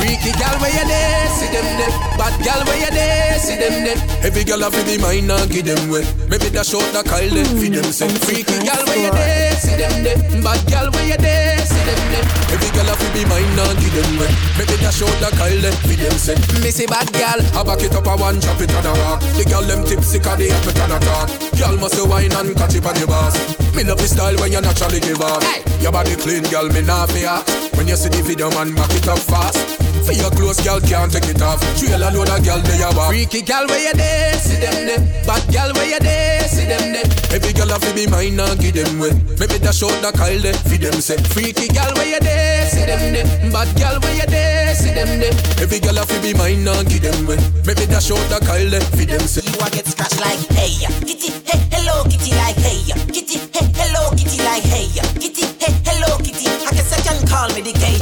Freaky 0.00 0.32
gal 0.40 0.56
where 0.64 0.72
you 0.72 0.86
there, 0.88 1.28
see 1.28 1.50
them 1.52 1.68
there. 1.76 1.92
Bad 2.16 2.34
gal 2.40 2.60
where 2.64 2.80
you 2.80 2.92
there, 2.96 3.36
see 3.36 3.56
them 3.60 3.76
there. 3.84 4.00
Every 4.24 4.44
gal 4.48 4.64
have 4.64 4.72
to 4.72 4.82
be 4.88 4.96
mine 4.96 5.28
and 5.28 5.48
give 5.52 5.68
them 5.68 5.92
way. 5.92 6.08
Maybe 6.38 6.54
that 6.54 6.66
short 6.66 6.86
that 6.94 7.02
Kyle 7.04 7.26
them 7.26 7.50
feed 7.58 7.74
them 7.74 7.90
say. 7.90 8.06
Freaky 8.22 8.62
gal 8.62 8.78
where 8.86 9.02
you 9.02 9.10
there, 9.10 9.58
see 9.58 9.74
them 9.74 10.06
there. 10.06 10.18
Bad 10.38 10.62
gal 10.70 10.86
where 10.94 11.06
you 11.10 11.18
there, 11.18 11.58
see 11.66 11.82
them 11.82 11.98
there. 12.14 12.26
Every 12.54 12.70
gal 12.70 12.86
have 12.86 13.00
to 13.02 13.08
be 13.10 13.26
mine 13.26 13.58
and 13.58 13.74
give 13.82 13.90
them 13.90 14.22
way. 14.22 14.30
Maybe 14.54 14.78
that 14.78 14.94
short 14.94 15.18
that 15.18 15.34
Kyle 15.34 15.58
them 15.58 15.74
feed 15.90 15.98
them 15.98 16.14
say. 16.14 16.38
Missy 16.62 16.86
bad 16.86 17.10
gal, 17.10 17.42
I 17.58 17.66
back 17.66 17.82
it 17.82 17.90
up 17.90 18.06
a 18.06 18.14
one, 18.14 18.38
chop 18.38 18.60
it 18.62 18.70
on 18.70 18.86
a 18.86 18.92
rock. 19.02 19.18
The 19.34 19.44
gal 19.50 19.66
them 19.66 19.82
tipsy 19.82 20.22
'cause 20.22 20.38
they 20.38 20.54
have 20.54 20.62
it 20.62 20.78
on 20.78 20.94
a 20.94 20.98
talk. 21.02 21.26
Gal 21.58 21.74
must 21.76 21.98
wine 22.06 22.30
and 22.30 22.54
catch 22.54 22.78
it 22.78 22.86
on 22.86 22.94
the 22.94 23.06
boss. 23.06 23.34
Me 23.74 23.82
love 23.82 23.98
the 23.98 24.06
style 24.06 24.38
when 24.38 24.52
you 24.54 24.60
naturally 24.62 25.00
give 25.00 25.20
off. 25.20 25.42
Hey. 25.42 25.66
Your 25.82 25.90
body 25.90 26.14
clean, 26.14 26.46
gal, 26.54 26.70
me 26.70 26.82
not 26.86 27.10
fear. 27.10 27.42
When 27.74 27.88
you 27.90 27.96
see 27.96 28.10
the 28.14 28.22
video, 28.22 28.48
man, 28.54 28.74
back 28.78 28.94
it 28.94 29.08
up 29.10 29.18
fast. 29.18 29.58
For 30.08 30.16
your 30.16 30.32
clothes, 30.32 30.64
girl 30.64 30.80
can't 30.80 31.12
take 31.12 31.28
it 31.28 31.42
off. 31.44 31.60
Trail 31.76 32.00
a 32.00 32.08
load 32.08 32.32
of 32.32 32.40
girl 32.40 32.56
they 32.64 32.80
a 32.80 32.88
walk. 32.96 33.12
Freaky 33.12 33.44
girl 33.44 33.68
where 33.68 33.76
you 33.76 33.92
there, 33.92 34.32
see 34.40 34.56
them 34.56 34.88
there. 34.88 35.04
Bad 35.28 35.44
girl 35.52 35.68
where 35.76 35.84
you 35.84 36.00
there, 36.00 36.48
see 36.48 36.64
them 36.64 36.96
there. 36.96 37.04
Every 37.28 37.52
girl 37.52 37.68
have 37.68 37.84
to 37.84 37.92
be 37.92 38.08
mine 38.08 38.40
and 38.40 38.56
give 38.56 38.72
them 38.72 38.96
way. 38.96 39.12
Maybe 39.36 39.60
that 39.60 39.76
short 39.76 39.92
that 40.00 40.16
Kyle 40.16 40.40
there, 40.40 40.56
feed 40.64 40.80
them 40.80 40.96
say. 41.04 41.20
Freaky 41.28 41.68
girl 41.68 41.92
where 41.92 42.08
you 42.08 42.20
there, 42.24 42.64
see 42.72 42.88
them 42.88 43.04
there. 43.12 43.52
Bad 43.52 43.68
girl 43.76 44.00
where 44.00 44.16
you 44.16 44.24
there, 44.32 44.72
see 44.72 44.96
them 44.96 45.20
there. 45.20 45.36
Every 45.60 45.76
girl 45.76 46.00
have 46.00 46.08
to 46.08 46.16
be 46.24 46.32
mine 46.32 46.64
and 46.64 46.88
give 46.88 47.04
them 47.04 47.28
way. 47.28 47.36
Maybe 47.68 47.84
that 47.92 48.00
short 48.00 48.24
that 48.32 48.48
Kyle 48.48 48.64
there, 48.64 48.80
feed 48.96 49.12
them 49.12 49.28
say. 49.28 49.44
You 49.44 49.60
a 49.60 49.68
get 49.68 49.92
scratched 49.92 50.24
like 50.24 50.40
hey, 50.56 50.72
kitty, 51.04 51.36
hey, 51.44 51.60
hello, 51.68 52.08
kitty 52.08 52.32
like 52.32 52.56
hey, 52.64 52.80
kitty, 53.12 53.44
hey, 53.52 53.68
hello, 53.76 54.08
kitty 54.16 54.40
like 54.40 54.64
hey, 54.64 54.88
kitty, 55.20 55.44
hey, 55.60 55.76
hello, 55.84 56.16
kitty. 56.24 56.48
I 56.64 56.72
guess 56.72 56.96
I 56.96 57.00
can 57.04 57.20
call 57.28 57.52
me 57.52 57.60
the 57.60 57.76
cage 57.76 57.97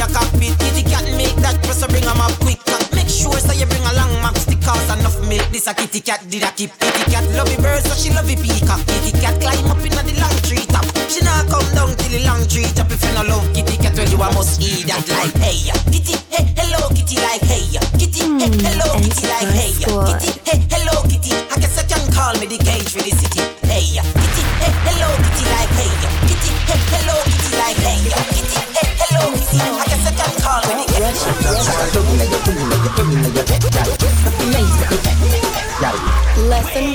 a 0.00 0.06
cockpit. 0.08 0.56
Kitty 0.58 0.82
cat 0.88 1.04
milk 1.16 1.36
that 1.44 1.56
press 1.62 1.84
bring 1.86 2.04
'em 2.04 2.20
up 2.20 2.32
quick. 2.40 2.60
Make 2.96 3.08
sure 3.08 3.38
so 3.38 3.52
you 3.52 3.66
bring 3.66 3.84
a 3.84 3.92
long 3.92 4.12
max 4.24 4.44
cause 4.64 4.88
enough 4.90 5.18
milk. 5.28 5.46
This 5.52 5.66
a 5.66 5.74
kitty 5.74 6.00
cat 6.00 6.20
did 6.28 6.42
a 6.42 6.50
keep. 6.52 6.72
Kitty 6.78 7.04
cat 7.12 7.24
love 7.36 7.48
the 7.48 7.60
birds 7.62 7.84
so 7.88 7.94
she 7.94 8.10
love 8.10 8.26
the 8.26 8.36
peacock. 8.36 8.80
Kitty 8.86 9.12
cat 9.20 9.36
climb 9.40 9.66
up 9.70 9.82
in 9.84 9.92
the 9.92 10.14
long 10.20 10.36
tree 10.46 10.64
top. 10.66 10.86
She 11.08 11.20
not 11.24 11.48
come 11.48 11.66
down 11.74 11.92
till 11.96 12.12
the 12.12 12.20
long 12.24 12.42
tree 12.48 12.68
top. 12.74 12.90
If 12.90 13.02
you 13.04 13.12
no 13.14 13.22
love 13.28 13.46
kitty 13.52 13.76
cat, 13.76 13.96
well 13.96 14.08
you 14.08 14.16
a 14.16 14.28
must 14.32 14.60
eat 14.60 14.86
that 14.88 15.04
like 15.08 15.36
hey. 15.44 15.70
Kitty, 15.92 16.16
hey, 16.32 16.44
hello 16.56 16.88
kitty 16.96 17.16
like 17.20 17.44
hey. 17.44 17.64
Kitty, 17.98 18.22
hey, 18.40 18.48
hmm, 18.48 18.64
hello 18.64 18.88
kitty 19.04 19.24
like 19.28 19.50
hey. 19.52 19.72
Kitty, 19.76 20.30
hey, 20.48 20.58
hello 20.72 21.02
kitty. 21.08 21.32
I 21.52 21.56
guess 21.60 21.76
I 21.78 21.84
can 21.84 22.02
call 22.12 22.34
me 22.40 22.46
the 22.46 22.58
cage 22.58 22.88
for 22.88 23.02
the 23.02 23.10
city. 23.10 23.59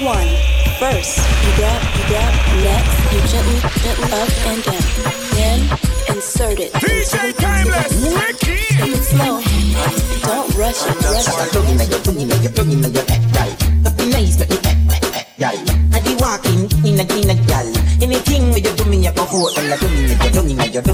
One. 0.06 0.30
First, 0.78 1.18
you 1.18 1.52
grab, 1.58 1.82
you 1.98 2.04
grab, 2.06 2.34
next, 2.62 2.94
you 3.12 3.20
gently, 3.26 3.60
gently 3.82 4.10
up 4.14 4.30
and 4.46 4.62
down. 4.64 4.84
Then, 5.34 5.60
insert 6.16 6.60
it. 6.60 6.72
DJ 6.74 7.34
Timeless, 7.34 7.94
Ricky. 8.14 8.62
Take 8.78 8.94
it 8.94 9.04
slow. 9.04 9.42
Don't 10.30 10.50
rush 10.56 10.86
it, 10.86 10.96
rush 11.02 11.28
it. 11.28 11.56
I 15.96 16.00
be 16.02 16.14
walking 16.20 16.70
in 16.86 17.00
a 17.00 17.06
in 17.16 17.30
a 17.30 17.36
gal. 17.48 17.68
Anything 18.02 18.50
where 18.52 18.60
you 18.60 18.76
do 18.76 18.86
me, 18.86 18.98
you 18.98 19.12
go 19.14 19.26
for 19.26 19.50
it. 19.50 19.58
You 19.64 19.78
do 19.80 19.88
me, 19.90 20.02
you 20.12 20.30
do 20.32 20.44
me, 20.44 20.54
you 20.54 20.56
do 20.56 20.56
me, 20.56 20.66
you 20.68 20.82
do 20.82 20.85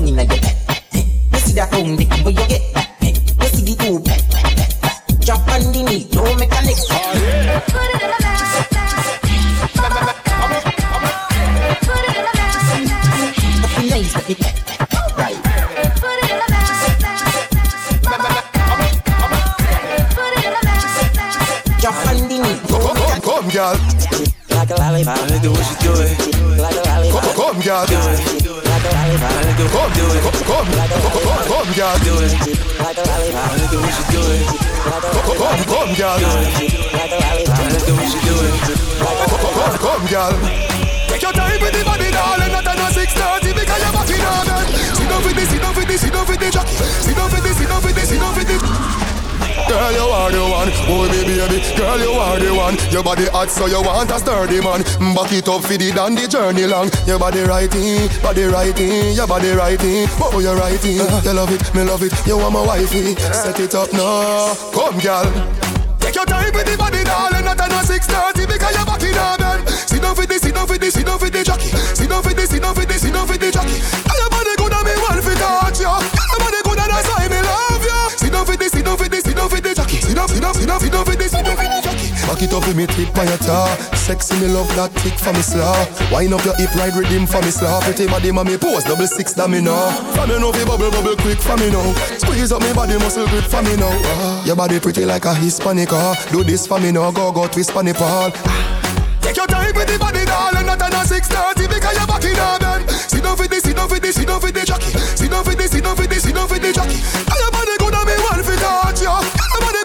Like 32.92 33.08
a 33.08 33.10
lollipop. 33.10 33.56
What 33.56 33.96
you. 34.12 34.20
Come, 34.84 35.40
come, 35.40 35.64
come, 35.64 35.96
girl. 35.96 36.20
Like 36.20 37.08
a 37.08 37.24
lollipop. 37.24 37.56
I 37.56 37.80
do 37.88 37.96
what 37.96 38.12
you 38.12 38.20
do. 38.20 38.36
Come, 39.00 39.40
come, 39.56 39.76
come, 39.80 40.04
girl. 40.12 40.36
Take 41.08 41.22
your 41.22 41.32
time 41.32 41.62
with 41.62 41.72
the 41.72 41.86
body, 41.86 42.12
darling. 42.12 42.52
Not 42.52 42.68
on 42.68 42.80
a 42.80 42.92
6:30 42.92 43.56
because 43.56 43.80
you're 43.80 43.94
back 43.96 44.10
in 44.12 44.20
heaven. 44.20 44.68
Sit 44.92 45.08
down 45.08 45.22
for 45.24 45.32
this, 45.32 45.50
sit 45.50 45.62
down 45.62 45.74
for 45.74 45.86
this, 45.86 46.02
sit 46.02 46.12
down 46.12 46.26
for 46.26 46.36
this. 46.36 46.52
Sit 46.52 47.16
down 47.16 47.30
for 47.30 47.40
this, 47.40 47.58
sit 47.58 47.70
down 47.70 47.82
for 47.82 47.94
this, 47.94 48.10
sit 48.10 48.20
down 48.20 48.34
for 48.36 48.44
this. 48.44 49.01
Girl, 49.68 49.92
you 49.92 50.08
are 50.08 50.32
the 50.32 50.42
one, 50.42 50.72
oh 50.90 51.08
me 51.10 51.24
baby. 51.24 51.60
Girl, 51.78 52.00
you 52.00 52.12
are 52.12 52.40
the 52.40 52.54
one. 52.54 52.76
Your 52.92 53.04
body 53.04 53.26
hot, 53.28 53.50
so 53.50 53.66
you 53.68 53.82
want 53.82 54.12
a 54.12 54.20
sturdy 54.20 54.62
man. 54.62 54.84
Back 55.14 55.32
it 55.32 55.48
up 55.48 55.64
for 55.64 55.78
the 55.78 55.92
down 55.92 56.16
the 56.16 56.28
journey 56.28 56.66
long. 56.66 56.90
Your 57.06 57.20
body 57.20 57.42
righty, 57.42 58.08
body 58.22 58.44
righty, 58.44 59.14
your 59.14 59.28
body 59.28 59.52
righty. 59.52 60.06
Oh, 60.20 60.40
you 60.40 60.54
righty. 60.54 61.00
You 61.00 61.34
love 61.34 61.52
it, 61.52 61.64
me 61.76 61.84
love 61.84 62.04
it. 62.04 62.14
You 62.26 62.38
want 62.38 62.54
my 62.54 62.66
wifey. 62.66 63.16
Set 63.16 63.60
it 63.60 63.76
up 63.76 63.92
now. 63.94 64.54
Come, 64.74 65.00
girl. 65.00 65.28
Take 66.00 66.16
your 66.16 66.26
time 66.26 66.54
with 66.54 66.66
the 66.66 66.76
body, 66.78 67.04
darling. 67.04 67.46
Not 67.46 67.62
on 67.62 67.72
a 67.72 67.84
6:30 67.86 68.48
because 68.48 68.76
you're 68.76 68.86
back 68.86 69.04
in 69.04 69.14
heaven. 69.14 69.68
Sit 69.88 70.02
down 70.02 70.16
for 70.16 70.26
this, 70.26 70.42
sit 70.42 70.56
down 70.56 70.68
for 70.68 70.78
this, 70.78 70.94
sit 70.94 71.06
down 71.06 71.20
for 71.20 71.30
the 71.30 71.44
jockey. 71.44 71.70
Sit 71.94 72.10
down 72.10 72.24
for 72.24 72.34
this, 72.34 72.50
sit 72.50 72.62
down 72.62 72.74
for 72.76 72.86
this, 72.86 73.02
sit 73.02 73.14
down 73.14 73.28
for 73.28 73.38
the 73.38 73.52
jockey. 73.52 73.78
Sit 80.82 80.94
for 80.94 81.16
this, 81.16 81.32
sit 81.32 81.46
for 81.46 81.56
the 81.56 81.80
jockey. 81.86 82.10
Back 82.26 82.42
it 82.42 82.54
up 82.54 82.66
with 82.66 82.78
me 82.78 82.86
tip 82.88 83.14
on 83.18 83.28
your 83.28 83.38
tar. 83.38 83.70
Sexy 83.96 84.34
me 84.40 84.48
love 84.48 84.68
that 84.76 84.90
tick 85.06 85.14
for 85.14 85.34
me 85.34 85.42
slaw. 85.42 85.78
Wind 86.10 86.34
up 86.34 86.44
your 86.46 86.56
hip, 86.58 86.74
ride 86.76 86.96
rhythm 86.96 87.28
for 87.28 87.42
me 87.42 87.52
slaw. 87.52 87.82
Pretty 87.82 88.08
body, 88.08 88.32
mommy 88.32 88.58
pose 88.58 88.84
double 88.84 89.08
six 89.08 89.34
that 89.34 89.50
me 89.50 89.62
know. 89.62 89.78
For 90.18 90.26
me 90.28 90.40
know 90.40 90.52
fi 90.52 90.66
bubble 90.66 90.90
bubble 90.92 91.16
quick 91.22 91.40
for 91.40 91.58
me 91.58 91.70
now. 91.70 91.94
Squeeze 92.18 92.52
up 92.52 92.62
me 92.62 92.74
body 92.74 92.98
muscle 92.98 93.28
grip 93.28 93.46
for 93.46 93.62
me 93.62 93.76
now. 93.76 93.92
Ah, 93.92 94.44
your 94.46 94.56
body 94.56 94.80
pretty 94.80 95.06
like 95.06 95.26
a 95.26 95.34
Hispanic. 95.36 95.92
ah. 95.92 96.16
Do 96.32 96.44
this 96.44 96.66
for 96.66 96.80
me 96.80 96.92
now, 96.92 97.12
go 97.12 97.32
go 97.32 97.48
twist 97.48 97.72
for 97.72 97.84
the 97.84 97.94
pole. 97.94 98.32
Take 99.22 99.38
your 99.38 99.48
time 99.48 99.74
with 99.76 99.88
the 99.88 99.98
body, 100.00 100.26
darling, 100.26 100.66
not 100.66 100.82
on 100.82 100.94
a 100.94 101.06
6:30 101.06 101.68
because 101.70 101.96
you're 101.98 102.08
back 102.08 102.24
in 102.26 102.36
heaven. 102.36 102.88
Sit 103.08 103.24
down 103.24 103.38
for 103.38 103.48
this, 103.48 103.64
sit 103.64 103.76
down 103.76 103.88
for 103.88 104.00
this, 104.00 104.16
sit 104.16 104.28
down 104.28 104.40
for 104.42 104.52
the 104.52 104.64
jockey. 104.66 104.92
Sit 105.16 105.30
down 105.30 105.44
for 105.44 105.54
this, 105.56 105.72
sit 105.72 105.84
down 105.84 105.96
for 105.96 106.08
this, 106.08 106.24
sit 106.24 106.34
down 106.36 106.48
for 106.48 106.58
the 106.60 106.72
jockey. 106.74 107.00
And 107.30 107.38
your 107.38 107.52
body 107.52 107.76
good 107.78 107.94
and 107.94 108.06
me 108.08 108.16
want 108.26 108.42
to 108.44 108.56
touch. 108.58 109.02
And 109.06 109.52
your 109.54 109.62
body 109.62 109.81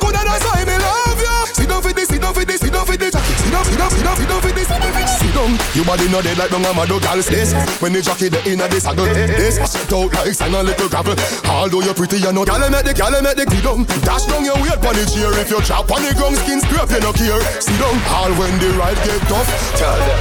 Sit 3.97 4.05
down, 4.05 4.17
sit 4.17 4.29
down, 4.29 4.43
sit 4.43 4.53
sit 4.53 4.53
for 4.53 4.53
this, 4.53 4.69
sit 4.69 4.81
down 4.81 4.93
this. 4.93 5.19
Sit. 5.19 5.77
Your 5.77 5.85
body 5.85 6.09
no 6.09 6.21
dead 6.21 6.39
like 6.39 6.51
no 6.51 6.59
mama 6.59 6.87
do 6.87 7.01
girls 7.01 7.29
this. 7.29 7.53
When 7.81 7.93
the 7.93 8.01
jockey 8.01 8.29
the 8.29 8.41
inner 8.49 8.69
the 8.69 8.81
saddle, 8.81 9.05
this 9.05 9.57
set 9.57 9.93
out 9.93 10.13
like 10.13 10.33
sand 10.33 10.55
a 10.55 10.63
little 10.63 10.89
gravel. 10.89 11.15
Although 11.49 11.81
you're 11.81 11.95
pretty, 11.95 12.19
you 12.19 12.33
know, 12.33 12.45
gyal 12.45 12.69
make 12.73 12.85
the 12.85 12.93
gyal 12.93 13.17
make 13.23 13.37
the 13.37 13.45
get 13.45 13.65
down. 13.65 13.85
Dash 14.05 14.25
down 14.25 14.45
your 14.45 14.57
weight 14.61 14.81
on 14.81 14.97
the 14.97 15.05
chair. 15.05 15.33
If 15.37 15.51
you 15.53 15.61
chop 15.63 15.89
on 15.93 16.01
the 16.05 16.13
ground, 16.17 16.37
skin 16.41 16.61
scrape 16.61 16.93
you 16.93 17.01
no 17.01 17.13
care. 17.13 17.41
Sit 17.61 17.77
down. 17.81 17.97
All 18.13 18.33
when 18.37 18.53
the 18.61 18.73
ride 18.77 19.01
get 19.05 19.21
tough. 19.29 19.49
Tell 19.77 19.93
them, 19.97 20.19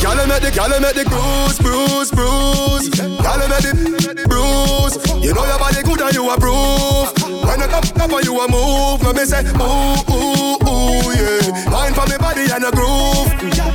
Gyal 0.00 0.20
make 0.28 0.42
the 0.44 0.50
gyal 0.52 0.76
make 0.80 0.96
the 0.96 1.04
bruise, 1.08 1.58
bruise, 1.60 2.10
bruise. 2.12 2.88
Gyal 2.96 3.42
make 3.48 3.64
the 3.64 4.24
bruise. 4.28 4.96
You 5.24 5.32
know 5.32 5.44
your 5.44 5.58
body 5.60 5.82
good 5.84 6.00
and 6.00 6.14
you 6.16 6.24
approve. 6.32 7.12
When 7.44 7.60
you 7.60 7.68
come 7.68 7.84
up 8.00 8.12
and 8.12 8.24
you 8.24 8.34
a 8.40 8.46
move, 8.48 9.02
let 9.04 9.14
me 9.14 9.24
say 9.24 9.44
ooh 9.56 10.00
ooh 10.08 10.56
ooh 10.64 11.05
yeah. 11.16 11.70
Mind 11.70 11.94
for 11.94 12.06
me 12.06 12.16
body 12.18 12.46
and 12.52 12.64
a 12.64 12.70
groove. 12.70 13.28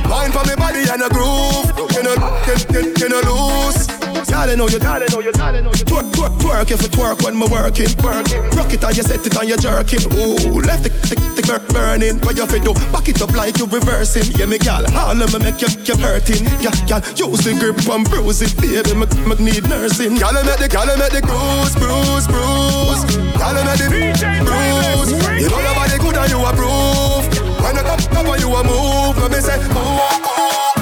Mind 0.08 0.32
for 0.32 0.44
me 0.46 0.54
body 0.56 0.82
and 0.88 1.02
a 1.02 1.08
groove. 1.08 1.68
You 1.94 2.02
know, 2.02 2.16
can 2.44 2.94
can 2.94 3.10
you 3.10 3.22
lose? 3.22 3.91
Gotta 4.42 4.56
know 4.56 4.66
you, 4.66 4.80
gotta 4.80 5.06
know 5.06 5.20
you, 5.20 5.30
gotta 5.30 5.62
know 5.62 5.70
you. 5.70 5.86
Twerk, 5.86 6.10
twerk, 6.18 6.34
twerk 6.42 6.70
if 6.72 6.82
it 6.82 6.90
twerk 6.90 7.22
when 7.22 7.38
me 7.38 7.46
working. 7.46 7.86
Rock 8.58 8.74
it 8.74 8.82
and 8.82 8.96
you 8.96 9.04
set 9.06 9.24
it 9.24 9.38
and 9.38 9.48
you 9.48 9.54
jerking. 9.54 10.02
Ooh, 10.18 10.58
left 10.58 10.82
the, 10.82 10.90
the, 11.06 11.14
the 11.38 11.42
burn 11.46 11.62
burning. 11.70 12.18
What 12.26 12.34
you 12.34 12.42
fit 12.50 12.66
do? 12.66 12.74
Back 12.90 13.06
it 13.06 13.22
up 13.22 13.30
like 13.38 13.56
you 13.62 13.70
reversing. 13.70 14.34
Yeah, 14.34 14.50
me 14.50 14.58
gal, 14.58 14.82
all 14.98 15.14
of 15.14 15.30
me 15.30 15.38
make 15.38 15.62
you, 15.62 15.70
you 15.86 15.94
hurting. 15.94 16.42
Yeah, 16.58 16.74
gal, 16.90 16.98
use 17.14 17.46
the 17.46 17.54
grip 17.54 17.86
and 17.86 18.02
bruise 18.02 18.42
it, 18.42 18.50
baby. 18.58 18.98
Me, 18.98 19.06
me 19.30 19.34
need 19.46 19.62
nursing. 19.70 20.18
Gal, 20.18 20.34
make 20.34 20.58
the, 20.58 20.66
gal, 20.66 20.90
make 20.90 21.14
the 21.14 21.22
bruise, 21.22 21.78
bruise, 21.78 22.26
bruise. 22.26 23.02
Gal, 23.38 23.54
make 23.62 23.78
the 23.78 23.86
bruise. 24.42 25.14
You 25.38 25.54
know 25.54 25.62
your 25.62 25.74
body 25.78 26.02
good 26.02 26.18
and 26.18 26.30
you 26.34 26.42
approve. 26.42 27.30
When 27.62 27.78
you 27.78 27.84
come 27.86 28.26
up 28.26 28.26
and 28.26 28.42
you 28.42 28.50
a 28.50 28.60
move, 28.66 29.22
let 29.22 29.30
me 29.30 29.38
say, 29.38 29.54
ooh, 29.70 30.81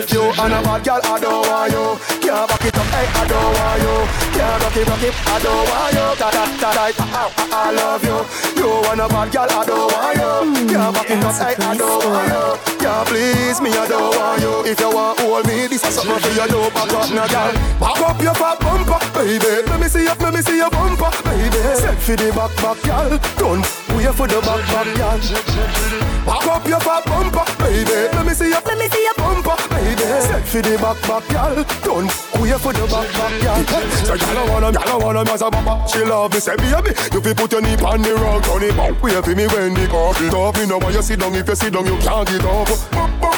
if 0.00 0.12
you 0.12 0.24
and 0.32 0.54
a 0.56 0.60
bad 0.64 0.80
girl, 0.84 1.00
I 1.04 1.20
don't 1.20 1.44
want 1.44 1.72
you. 1.72 1.84
Can't 2.24 2.48
back 2.48 2.64
it 2.64 2.76
up, 2.76 2.88
hey, 2.88 3.06
I 3.12 3.24
don't 3.28 3.52
want 3.52 3.80
you. 3.84 3.96
Can't 4.32 4.62
rock 4.64 4.76
it, 4.76 4.88
rock 4.88 5.04
it, 5.04 5.14
I 5.28 5.36
don't 5.44 5.64
want 5.68 5.92
you. 5.92 6.06
Ta 6.16 6.28
ta 6.32 6.44
ta 6.60 6.70
ta, 6.72 6.80
I, 6.80 6.92
I, 7.12 7.24
I 7.52 7.70
love 7.76 8.04
you. 8.04 8.18
You 8.56 8.70
and 8.90 9.00
a 9.00 9.06
bad 9.08 9.28
girl, 9.32 9.50
I 9.50 9.64
don't 9.68 9.92
want 9.92 10.16
you. 10.16 10.72
Can't 10.72 10.94
back 10.96 11.10
it 11.10 11.24
up, 11.24 11.36
hey, 11.36 11.54
I 11.60 11.76
don't 11.76 12.04
want 12.08 12.32
you. 12.32 12.46
Can't 12.80 13.08
please 13.08 13.60
me, 13.60 13.70
I 13.76 13.84
don't 13.88 14.16
want 14.16 14.40
you. 14.40 14.54
If 14.64 14.80
you 14.80 14.90
want 14.90 15.20
hold 15.20 15.46
me, 15.46 15.66
this 15.68 15.84
is 15.84 15.94
something 15.94 16.16
for 16.16 16.32
you. 16.32 16.46
Do 16.48 16.60
back 16.72 16.92
up, 16.96 17.08
now, 17.12 17.28
girl. 17.28 17.52
Back 17.76 18.00
up 18.00 18.18
your 18.22 18.34
fat 18.34 18.56
bumper, 18.60 19.00
baby. 19.12 19.68
Let 19.68 19.80
me 19.80 19.88
see 19.88 20.04
you, 20.08 20.14
let 20.16 20.32
me 20.32 20.40
see 20.40 20.56
your 20.56 20.70
bumper, 20.70 21.12
baby. 21.28 21.60
Set 21.76 21.98
for 22.00 22.16
the 22.16 22.32
back, 22.32 22.52
back, 22.56 22.78
girl. 22.88 23.12
Don't 23.36 23.64
wait 23.92 24.14
for 24.16 24.26
the 24.26 24.40
back, 24.40 24.62
back, 24.72 24.88
girl. 24.96 26.19
Back 26.26 26.46
up 26.46 26.66
your 26.66 26.80
fat 26.80 27.04
bumper, 27.06 27.44
baby. 27.58 28.08
Let 28.12 28.26
me 28.26 28.34
see 28.34 28.50
your, 28.50 28.60
let 28.62 28.78
me 28.78 28.88
see 28.88 29.02
your 29.02 29.14
bumper, 29.14 29.56
baby. 29.70 30.04
Set 30.20 30.44
for 30.46 30.62
the 30.62 30.76
back 30.78 30.98
back, 31.08 31.24
girl. 31.28 31.64
Don't 31.84 32.10
wait 32.40 32.58
for 32.60 32.72
the 32.72 32.84
back 32.90 33.08
back, 33.14 33.34
girl. 33.42 33.60
So 34.04 34.16
girl, 34.16 34.38
I 34.38 34.44
wanna, 34.48 34.72
girl, 34.72 34.88
I 34.88 34.96
wanna, 34.96 35.32
as 35.32 35.42
a 35.42 35.50
papa. 35.50 35.88
She 35.88 36.04
love 36.04 36.32
me, 36.32 36.40
say 36.40 36.56
baby, 36.56 36.92
you 37.12 37.20
fi 37.20 37.32
put 37.34 37.52
your 37.52 37.62
knee 37.62 37.76
on 37.82 38.02
the 38.02 38.14
rug, 38.14 38.42
turn 38.44 38.62
it 38.62 38.76
back. 38.76 39.02
Wait 39.02 39.16
for 39.24 39.34
me 39.34 39.46
when 39.48 39.74
the 39.74 39.86
coffee 39.88 40.30
top. 40.30 40.56
You 40.56 40.66
know 40.66 40.78
why 40.78 40.90
you 40.90 41.02
sit 41.02 41.20
down, 41.20 41.34
if 41.34 41.48
you 41.48 41.54
sit 41.54 41.72
down, 41.72 41.86
you 41.86 41.98
can't 41.98 42.26
get 42.28 42.44
up. 42.44 42.68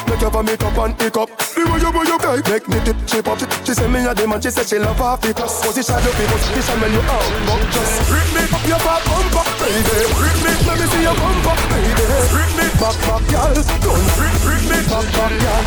Make 0.09 0.21
you 0.21 0.31
for 0.31 0.43
me 0.43 0.57
top 0.57 0.79
and 0.79 0.99
pick 0.99 1.17
up. 1.17 1.29
The 1.53 1.63
way 1.69 1.81
you, 1.81 1.91
way 1.93 2.07
you 2.07 2.19
type, 2.19 2.47
make 2.49 2.67
me 2.69 2.79
tip, 2.85 2.97
shape 3.09 3.29
up. 3.29 3.39
She, 3.39 3.47
she 3.67 3.73
say 3.75 3.89
me 3.89 4.05
a 4.05 4.15
the 4.15 4.27
man, 4.29 4.41
she 4.41 4.51
say 4.51 4.65
she 4.65 4.79
love 4.79 4.99
half 4.99 5.25
it. 5.25 5.37
Position 5.37 5.99
you 6.03 6.13
fi 6.13 6.25
position 6.29 6.79
when 6.81 6.93
you 6.93 7.03
out, 7.09 7.29
but 7.47 7.63
just 7.73 8.05
grip 8.11 8.29
me 8.37 8.43
up 8.53 8.65
your 8.69 8.81
back 8.85 9.03
bumper, 9.09 9.45
baby. 9.63 9.97
Grip 10.19 10.39
me, 10.45 10.53
let 10.67 10.77
me 10.77 10.87
see 10.91 11.03
your 11.03 11.17
bumper, 11.17 11.33
baby. 11.33 11.33
Grip 11.33 11.41
me, 11.41 11.42
back 12.83 12.99
back, 13.07 13.23
girl. 13.31 13.55
Don't 13.87 14.07
grip, 14.19 14.35
grip 14.43 14.63
me, 14.67 14.79
back 14.91 15.07
back, 15.15 15.33
girl. 15.39 15.63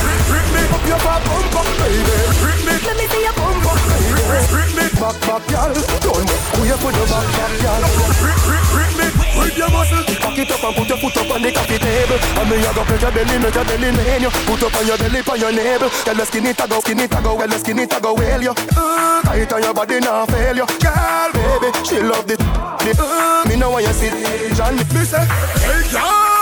Grip, 0.00 0.20
grip 0.24 0.46
me 0.56 0.62
up 0.72 0.84
your 0.88 1.00
back 1.04 1.20
bumper, 1.28 1.64
baby. 1.76 2.16
Grip 2.40 2.60
me, 2.64 2.74
let 2.80 2.96
me 2.96 3.04
see 3.12 3.22
your 3.28 3.36
bumper, 3.36 3.76
baby. 3.92 4.24
Grip 4.48 4.70
me, 4.72 4.86
back 4.96 5.16
back, 5.28 5.42
girl. 5.52 5.72
Don't 6.00 6.24
wait 6.56 6.78
for 6.80 6.92
the 6.96 7.04
back 7.12 7.28
back, 7.36 7.52
girl. 7.60 7.82
Grip, 8.24 8.40
grip, 8.48 8.66
grip 8.72 8.92
me, 8.96 9.06
grip 9.36 9.56
your 9.60 9.68
muscle. 9.68 10.00
Back 10.16 10.38
it 10.40 10.50
up 10.50 10.64
and 10.64 10.74
put 10.80 10.88
your 10.88 10.96
foot 10.96 11.16
up 11.20 11.28
on 11.28 11.42
the 11.44 11.52
coffee 11.52 11.76
table. 11.76 12.18
And 12.40 12.48
me 12.48 12.56
a 12.64 12.70
go 12.72 12.82
press 12.88 13.02
your 13.04 13.12
belly, 13.12 13.36
make 13.36 13.54
your 13.54 13.64
belly 13.68 13.90
lean 13.92 14.22
you. 14.24 14.32
Put 14.48 14.62
up 14.64 14.76
on 14.80 14.86
your 14.88 14.96
belly, 14.96 15.20
on 15.28 15.36
your 15.36 15.52
navel. 15.52 15.90
Tell 16.08 16.16
the 16.16 16.24
skin 16.24 16.46
it 16.48 16.60
a 16.60 16.64
go, 16.64 16.80
skin 16.80 17.00
it 17.04 17.12
a 17.12 17.20
go, 17.20 17.36
well 17.36 17.48
the 17.48 17.58
skin 17.60 17.78
it 17.84 17.92
a 17.92 18.00
go, 18.00 18.14
well 18.16 18.40
you. 18.40 18.54
Uh, 18.72 19.20
tight 19.28 19.52
on 19.52 19.60
your 19.60 19.74
body, 19.76 20.00
now 20.00 20.24
fail 20.24 20.56
you. 20.56 20.66
Girl, 20.80 21.28
baby, 21.36 21.68
she 21.84 22.00
love 22.00 22.24
the, 22.24 22.36
the 22.40 22.92
uh, 22.96 23.44
me 23.44 23.56
know 23.60 23.76
when 23.76 23.84
you 23.84 23.92
see 23.92 24.08
John. 24.56 24.76
Me 24.76 25.04
say, 25.04 25.20
hey 25.20 25.84
girl, 25.92 26.00
cock 26.00 26.16
up 26.16 26.26
your 26.26 26.35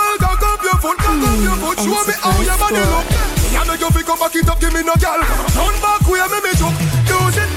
foot, 0.84 0.98
cock 0.98 1.16
up 1.16 1.40
your 1.40 1.56
foot, 1.56 1.78
show 1.80 2.02
me 2.04 2.14
how 2.20 2.36
your 2.44 2.58
body 2.60 2.84
look. 2.92 3.06
Me 3.40 3.56
a 3.56 3.62
make 3.64 3.80
you 3.80 3.90
feel 3.90 4.04
come 4.04 4.18
back 4.20 4.36
it 4.36 4.48
up, 4.48 4.60
give 4.60 4.72
me 4.76 4.82
no 4.84 4.94
girl. 5.00 5.20
Turn 5.56 5.76
back, 5.80 6.04
a 6.04 6.26
me 6.28 6.38
me 6.44 6.52
jump. 6.60 6.76
Use 7.08 7.40
it, 7.40 7.53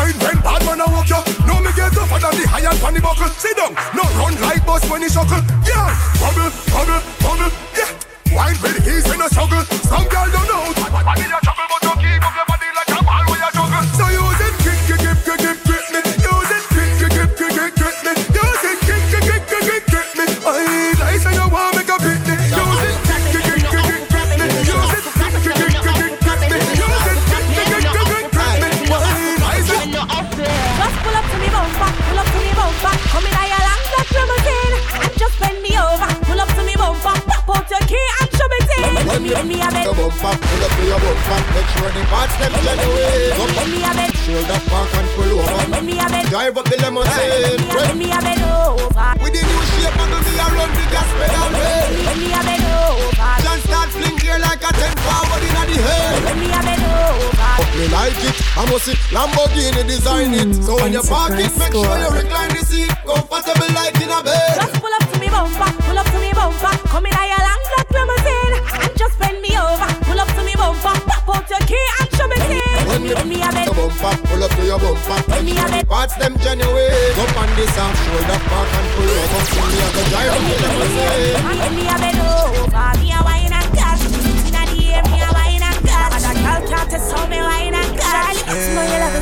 Wine 0.00 0.16
when 0.24 0.40
bad 0.40 0.64
man 0.64 0.80
a 0.80 0.86
walk 0.88 1.10
you. 1.12 1.20
No 1.44 1.60
me 1.60 1.68
get 1.76 1.92
tougher 1.92 2.16
than 2.16 2.32
the 2.32 2.48
iron 2.56 2.78
pon 2.80 2.94
the 2.94 3.00
buckle. 3.04 3.28
Sit 3.36 3.54
down, 3.54 3.76
no 3.92 4.00
run 4.16 4.32
like 4.40 4.64
bus 4.64 4.80
when 4.88 5.02
he 5.02 5.08
shuckle, 5.08 5.44
yeah. 5.68 5.92
Bubble, 6.16 6.48
bubble, 6.72 7.04
bubble, 7.20 7.52
yeah. 7.76 7.92
Wine 8.32 8.56
when 8.64 8.80
he's 8.80 9.04
in 9.12 9.20
a 9.20 9.28
struggle. 9.28 9.60
Some 9.84 10.08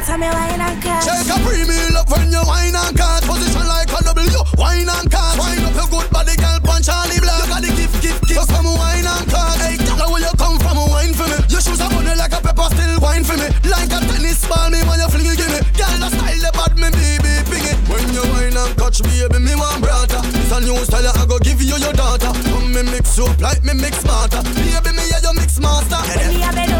tell 0.04 0.18
me 0.18 0.28
wine 0.28 0.60
and 0.60 0.82
cash. 0.82 1.06
Take 1.06 1.30
a 1.30 1.38
premium 1.42 1.96
up 1.96 2.10
when 2.10 2.30
you 2.30 2.42
wine 2.46 2.74
and 2.74 2.94
cut. 2.96 3.22
Position 3.24 3.66
like 3.66 3.90
a 3.90 4.00
W, 4.04 4.42
wine 4.56 4.88
and 4.88 5.10
cut. 5.10 5.38
Wine 5.38 5.64
up 5.64 5.74
your 5.74 5.88
good 5.88 6.08
body, 6.10 6.36
girl, 6.36 6.60
punch 6.62 6.86
Charlie 6.86 7.20
Black. 7.20 7.42
You 7.42 7.48
got 7.48 7.62
the 7.62 7.70
gift, 7.74 7.96
gift, 8.02 8.22
gift. 8.28 8.38
So 8.38 8.44
come 8.46 8.70
wine 8.74 9.06
and 9.06 9.26
cut. 9.30 9.58
Hey, 9.58 9.76
girl, 9.78 10.10
where 10.12 10.22
you 10.22 10.34
come 10.38 10.58
from, 10.58 10.78
wine 10.90 11.14
for 11.14 11.26
me. 11.26 11.38
Your 11.48 11.60
shoes 11.60 11.80
are 11.80 11.90
bunny 11.90 12.14
like 12.14 12.32
a 12.32 12.40
pepper, 12.40 12.68
still 12.74 13.00
wine 13.00 13.24
for 13.24 13.36
me. 13.36 13.48
Like 13.66 13.90
a 13.90 13.98
tennis 14.06 14.44
ball, 14.46 14.70
me 14.70 14.80
when 14.86 15.00
you 15.00 15.08
fling 15.10 15.30
it, 15.30 15.36
give 15.38 15.50
me. 15.50 15.60
Girl, 15.74 15.94
the 15.98 16.08
style 16.12 16.42
the 16.42 16.50
bad, 16.54 16.72
me 16.78 16.88
baby, 16.94 17.32
ping 17.50 17.66
it. 17.66 17.78
When 17.88 18.06
you 18.14 18.24
wine 18.34 18.56
and 18.56 18.72
touch, 18.78 19.02
baby, 19.02 19.38
me 19.42 19.54
want 19.58 19.82
brother. 19.82 20.22
It's 20.36 20.52
a 20.52 20.60
new 20.60 20.78
style, 20.84 21.10
I 21.10 21.24
go 21.26 21.38
give 21.38 21.62
you 21.62 21.76
your 21.76 21.92
daughter. 21.92 22.32
Come 22.50 22.72
me 22.72 22.82
mix 22.82 23.18
up 23.18 23.34
like 23.40 23.64
me 23.64 23.74
mix 23.74 24.04
smarter. 24.04 24.42
Baby, 24.54 24.94
me 24.94 25.04
yeah, 25.10 25.24
you 25.24 25.34
mix 25.34 25.58
master. 25.58 25.98
Me 26.30 26.44
a 26.44 26.52
bed 26.52 26.77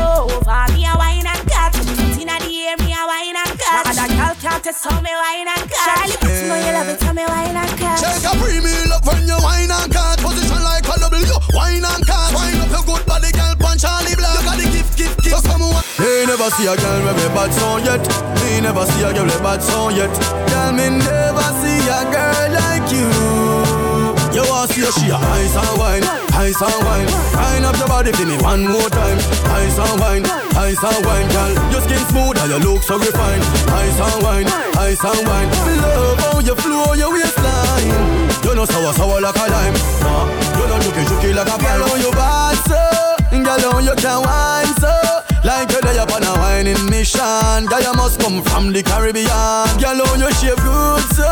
girl 4.69 4.75
can't 4.75 4.75
test 4.75 4.85
how 4.85 5.01
me 5.01 5.11
wine 5.11 5.49
and 5.49 5.71
cut. 5.71 5.81
Charlie, 5.85 6.49
know 6.49 6.57
you 6.57 6.73
love 6.73 6.89
it, 6.89 7.01
tell 7.01 7.15
me 7.15 7.25
wine 7.27 7.57
and 7.57 7.79
cut. 7.79 7.99
Take 7.99 8.25
a 8.25 8.37
premium 8.37 8.93
up 8.93 9.05
when 9.07 9.27
you 9.27 9.37
wine 9.41 9.71
and 9.71 9.93
cut. 9.93 10.19
Position 10.21 10.63
like 10.63 10.85
a 10.85 11.01
W, 11.01 11.25
wine 11.55 11.85
and 11.85 12.07
cut. 12.07 12.35
Wine 12.35 12.61
up 12.61 12.71
your 12.71 12.85
good 12.85 13.07
body, 13.07 13.33
girl, 13.33 13.55
punch 13.59 13.83
Charlie 13.83 14.17
Black. 14.17 14.39
You 14.39 14.45
got 14.45 14.59
the 14.59 14.69
gift, 14.71 14.97
gift, 14.97 15.23
gift. 15.23 15.37
So 15.37 15.49
come 15.49 15.63
on. 15.63 15.83
Me 15.99 16.27
never 16.27 16.51
see 16.51 16.67
a 16.67 16.77
girl 16.77 17.01
with 17.05 17.25
a 17.25 17.29
bad 17.35 17.53
song 17.53 17.85
yet. 17.85 18.05
Me 18.45 18.61
never 18.61 18.85
see 18.87 19.03
a 19.03 19.13
girl 19.13 19.25
with 19.25 19.39
a 19.39 19.43
bad 19.43 19.63
song 19.63 19.95
yet. 19.97 20.13
Girl, 20.49 20.73
me 20.73 20.89
never 21.01 21.49
see 21.61 21.89
a 21.89 22.01
girl 22.13 22.29
like 22.29 22.43
you. 22.43 22.48
You 24.79 24.93
she 24.95 25.11
a 25.11 25.19
ice 25.19 25.57
and 25.59 25.75
wine, 25.75 26.05
ice 26.39 26.63
and 26.63 26.85
wine. 26.87 27.11
Wine 27.35 27.65
up 27.67 27.77
your 27.83 27.89
body 27.89 28.13
for 28.13 28.25
me 28.25 28.39
one 28.39 28.63
more 28.63 28.89
time. 28.89 29.19
Ice 29.59 29.75
and 29.75 29.99
wine, 29.99 30.25
ice 30.55 30.79
and 30.79 31.05
wine, 31.05 31.27
girl. 31.35 31.51
Your 31.75 31.83
skin 31.83 31.99
smooth 32.07 32.39
and 32.39 32.51
your 32.55 32.61
look 32.63 32.85
so 32.85 32.95
refined. 32.97 33.43
Ice 33.75 33.99
and 33.99 34.23
wine, 34.23 34.47
ice 34.79 35.03
and 35.03 35.27
wine. 35.27 35.51
Love 35.83 36.19
how 36.23 36.39
you 36.39 36.55
flow 36.55 36.95
your 36.95 37.11
waistline. 37.11 37.91
You 38.47 38.55
know 38.55 38.65
sour 38.67 38.93
sour 38.95 39.21
like 39.21 39.35
a 39.35 39.51
lime. 39.51 39.75
Nah, 40.07 40.31
you 40.55 40.65
know 40.71 40.79
juky 40.79 41.03
juky 41.11 41.35
like 41.35 41.51
a 41.51 41.59
pine. 41.59 41.83
Girl, 41.83 41.99
you 41.99 42.13
bad 42.15 42.55
so, 42.71 42.79
girl, 43.35 43.73
how 43.73 43.79
you 43.83 43.97
can 43.99 44.23
wine 44.23 44.75
so. 44.79 44.95
Like 45.43 45.73
you're 45.73 45.83
there 45.83 46.03
upon 46.05 46.23
a 46.23 46.31
whining 46.39 46.79
mission. 46.89 47.67
Girl, 47.67 47.83
you 47.83 47.95
must 47.95 48.21
come 48.21 48.43
from 48.45 48.73
the 48.73 48.85
Caribbean. 48.85 49.67
Girl, 49.83 50.07
how 50.07 50.15
you 50.15 50.31
shape 50.39 50.63
good 50.63 51.03
so. 51.19 51.27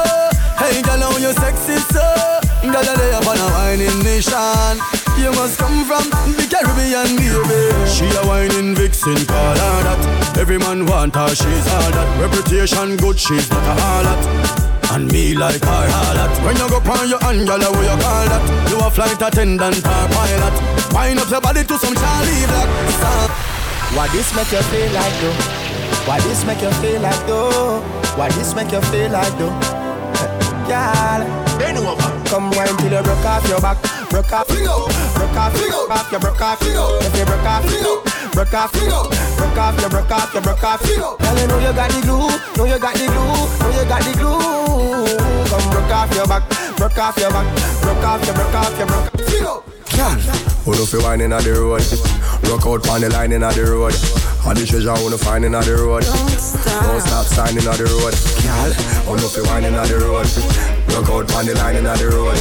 Hey, 0.58 0.82
girl, 0.82 0.98
how 0.98 1.16
you 1.16 1.32
sexy 1.38 1.78
so. 1.94 2.02
Girl, 2.72 2.84
you're 2.84 2.96
there 2.96 3.18
upon 3.20 3.38
a 3.38 3.48
whining 3.54 3.98
mission. 4.02 4.74
You 5.16 5.30
must 5.32 5.58
come 5.58 5.84
from 5.86 6.10
the 6.34 6.44
Caribbean, 6.50 7.16
baby. 7.16 7.60
She 7.88 8.04
a 8.04 8.22
whining 8.26 8.74
vixen, 8.74 9.16
call 9.26 9.56
her 9.56 9.78
that. 9.86 10.36
Every 10.38 10.58
man 10.58 10.84
want 10.86 11.14
her, 11.14 11.28
she's 11.30 11.66
all 11.72 11.90
that. 11.94 12.08
Reputation 12.20 12.96
good, 12.96 13.18
she's 13.18 13.48
not 13.50 13.62
a 13.64 13.74
harlot. 13.80 14.22
And 14.92 15.10
me 15.10 15.34
like 15.34 15.62
her 15.64 15.86
harlot. 15.88 16.32
When 16.44 16.56
you 16.56 16.68
go 16.68 16.78
on 16.92 17.08
your 17.08 17.20
hand, 17.20 17.46
girl, 17.46 17.60
what 17.60 17.86
you 17.86 17.96
call 18.02 18.26
that? 18.28 18.44
You 18.70 18.78
a 18.78 18.90
flight 18.90 19.22
attendant 19.22 19.78
or 19.78 20.06
pilot. 20.12 20.54
Wind 20.92 21.18
up 21.20 21.30
your 21.30 21.40
body 21.40 21.64
to 21.64 21.78
some 21.78 21.94
Charlie 21.94 22.46
Black. 22.50 22.68
Stop. 22.98 23.30
Why 23.96 24.08
this 24.08 24.34
make 24.34 24.52
you 24.52 24.62
feel 24.68 24.92
like 24.92 25.16
though? 25.22 25.38
Why 26.06 26.20
this 26.20 26.44
make 26.44 26.60
you 26.60 26.70
feel 26.82 27.00
like 27.00 27.26
though? 27.26 27.80
Why 28.16 28.28
this 28.30 28.54
make 28.54 28.70
you 28.72 28.80
feel 28.92 29.10
like 29.10 29.32
though? 29.38 29.54
Girl, 30.68 31.22
bend 31.58 31.78
over. 31.78 32.05
Come 32.26 32.50
wine 32.52 32.76
till 32.78 32.92
you 32.92 33.02
broke 33.02 33.24
off 33.24 33.48
your 33.48 33.60
back. 33.60 33.78
Broke 34.10 34.32
off, 34.32 34.48
broke 34.48 34.68
off, 34.68 35.14
broke 35.14 35.90
off, 35.90 36.12
you 36.12 36.18
broke 36.18 36.40
off. 36.40 36.60
If 36.62 37.16
you 37.16 37.24
broke 37.24 37.46
off, 37.46 37.64
broke 38.32 38.54
off, 38.54 38.72
broke 39.36 39.58
off, 39.58 39.80
you 39.80 39.88
broke 39.88 40.10
off, 40.10 40.34
you 40.34 40.40
broke 40.40 40.64
off. 40.64 40.82
Girl, 40.82 41.38
you 41.38 41.46
know 41.46 41.58
you 41.58 41.72
got 41.72 41.90
the 41.90 42.00
glue, 42.02 42.28
know 42.56 42.64
you 42.64 42.78
got 42.78 42.94
the 42.94 43.06
glue, 43.06 43.46
know 43.60 43.70
you 43.80 43.88
got 43.88 44.02
the 44.02 44.12
glue. 44.18 45.25
Come 45.86 46.08
broke 46.08 46.10
off 46.10 46.16
your 46.16 46.26
back, 46.26 46.76
broke 46.76 46.98
off 46.98 47.16
your 47.16 47.30
back, 47.30 47.80
broke 47.80 48.04
off, 48.04 48.26
you 48.26 48.32
broke 48.32 48.54
off, 48.54 48.78
you 48.78 48.86
broke 48.86 49.46
off. 49.46 49.62
Girl, 49.94 50.18
who 50.64 50.72
know 50.72 50.84
fi 50.84 50.98
wine 50.98 51.20
inna 51.20 51.40
the 51.40 51.52
road? 51.52 51.80
Rock 52.50 52.66
out 52.66 52.82
pon 52.82 53.00
the 53.02 53.10
line 53.10 53.30
inna 53.30 53.52
the 53.52 53.62
road. 53.62 53.94
All 54.44 54.54
the 54.54 54.66
treasure 54.66 54.92
wanna 54.92 55.16
find 55.16 55.44
inna 55.44 55.62
the 55.62 55.76
road. 55.76 56.02
Don't 56.02 56.30
stop, 56.40 56.82
Don't 56.82 57.00
stop 57.00 57.26
signing 57.26 57.62
inna 57.62 57.76
the 57.76 57.86
road. 57.86 58.14
Girl, 58.42 58.72
who 59.06 59.16
know 59.16 59.28
fi 59.30 59.42
wine 59.46 59.64
inna 59.64 59.86
the 59.86 59.98
road? 60.02 60.26
Rock 60.90 61.08
out 61.08 61.28
pon 61.28 61.46
the 61.46 61.54
line 61.54 61.76
inna 61.76 61.94
the 61.96 62.08
road. 62.10 62.38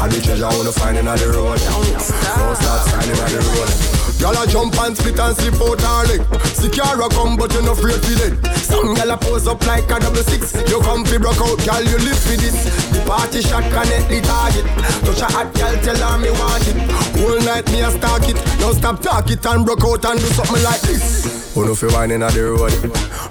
All 0.00 0.08
the 0.08 0.20
treasure 0.20 0.48
wanna 0.48 0.72
find 0.72 0.96
inna 0.96 1.16
the 1.16 1.28
road. 1.28 1.60
Don't 1.60 2.00
stop, 2.00 2.38
Don't 2.38 2.56
stop 2.56 2.88
signing 2.88 3.12
inna 3.12 3.28
the 3.28 3.40
road. 3.44 3.95
Y'all 4.18 4.36
a 4.36 4.46
jump 4.46 4.74
and 4.80 4.96
split 4.96 5.18
and 5.18 5.36
slip 5.36 5.60
out 5.60 5.80
her 5.80 6.02
leg. 6.08 6.22
Secure 6.56 7.08
come, 7.10 7.36
but 7.36 7.52
you 7.52 7.62
no 7.62 7.72
afraid 7.72 8.00
to 8.00 8.12
it. 8.26 8.56
Some 8.56 8.96
y'all 8.96 9.10
a 9.10 9.16
pose 9.16 9.46
up 9.46 9.64
like 9.66 9.90
a 9.90 10.00
double 10.00 10.24
six. 10.24 10.54
You 10.70 10.80
come 10.80 11.04
fi 11.04 11.18
broke 11.18 11.40
out, 11.40 11.58
girl, 11.64 11.84
you 11.84 11.98
live 12.00 12.18
for 12.18 12.36
this. 12.36 12.64
The 12.90 13.04
party 13.06 13.42
shot 13.42 13.64
connect 13.64 14.08
the 14.08 14.20
target. 14.22 14.66
Touch 15.04 15.20
a 15.20 15.26
hot 15.26 15.52
girl, 15.54 15.74
tell 15.84 15.96
her 15.96 16.18
me 16.18 16.30
want 16.30 16.66
it. 16.66 16.76
Whole 17.20 17.40
night 17.44 17.70
me 17.70 17.80
a 17.82 17.90
stalk 17.90 18.28
it. 18.28 18.36
Now 18.58 18.72
stop 18.72 19.00
talk 19.02 19.30
it 19.30 19.44
and 19.44 19.64
broke 19.64 19.84
out 19.84 20.04
and 20.04 20.18
do 20.18 20.26
something 20.26 20.62
like 20.62 20.80
this. 20.80 21.54
Who 21.54 21.66
know 21.66 21.74
fi 21.74 21.86
wine 21.88 22.10
inna 22.10 22.30
the 22.30 22.42
road? 22.42 22.72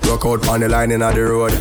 Broke 0.02 0.26
out 0.26 0.48
on 0.48 0.60
the 0.60 0.70
line 0.70 0.92
inna 0.92 1.12
the 1.14 1.22
road. 1.22 1.54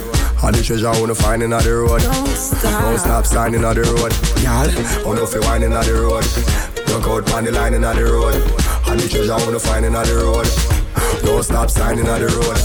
All 0.42 0.52
the 0.52 0.62
treasure 0.62 0.88
I 0.88 1.00
wanna 1.00 1.14
find 1.14 1.42
inna 1.42 1.60
the 1.62 1.72
road. 1.74 2.02
Don't 2.02 2.26
stop, 2.28 2.82
Don't 2.82 2.98
stop 2.98 3.26
signing 3.26 3.64
on 3.64 3.74
the 3.74 3.82
road. 3.82 4.12
Y'all, 4.44 4.68
who 4.68 5.14
know 5.14 5.26
fi 5.26 5.38
wine 5.40 5.62
inna 5.62 5.82
the 5.82 5.94
road? 5.94 6.24
Broke 6.94 7.26
out 7.26 7.34
on 7.34 7.44
the 7.44 7.50
line 7.50 7.74
inna 7.74 7.92
the 7.92 8.04
road. 8.04 8.34
And 8.86 9.00
the 9.00 9.08
treasure 9.08 9.32
I 9.32 9.44
wanna 9.44 9.58
find 9.58 9.84
in 9.84 9.94
the 9.94 10.14
road. 10.14 10.46
Don't 11.24 11.42
stop 11.42 11.68
signing 11.68 12.06
on 12.06 12.20
the 12.20 12.28
road. 12.30 12.56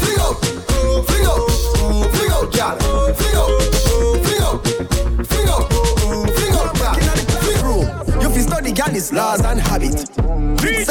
Fling 0.00 0.16
out, 0.16 0.40
fling 1.04 1.26
out, 1.28 1.44
fling 2.16 2.32
out, 2.32 2.48
girl. 2.56 2.78
Fling 3.12 3.36
out, 3.36 3.52
fling 4.24 4.40
out, 4.40 4.64
fling 5.28 5.48
out, 5.52 5.68
fling 6.32 6.56
out, 6.56 6.72
girl. 6.80 6.96
Fling 7.44 7.60
room. 7.68 7.84
You 8.22 8.30
fi 8.30 8.40
study 8.40 8.72
girl 8.72 9.12
laws 9.12 9.44
and 9.44 9.60
habit. 9.60 10.08
DJ 10.56 10.86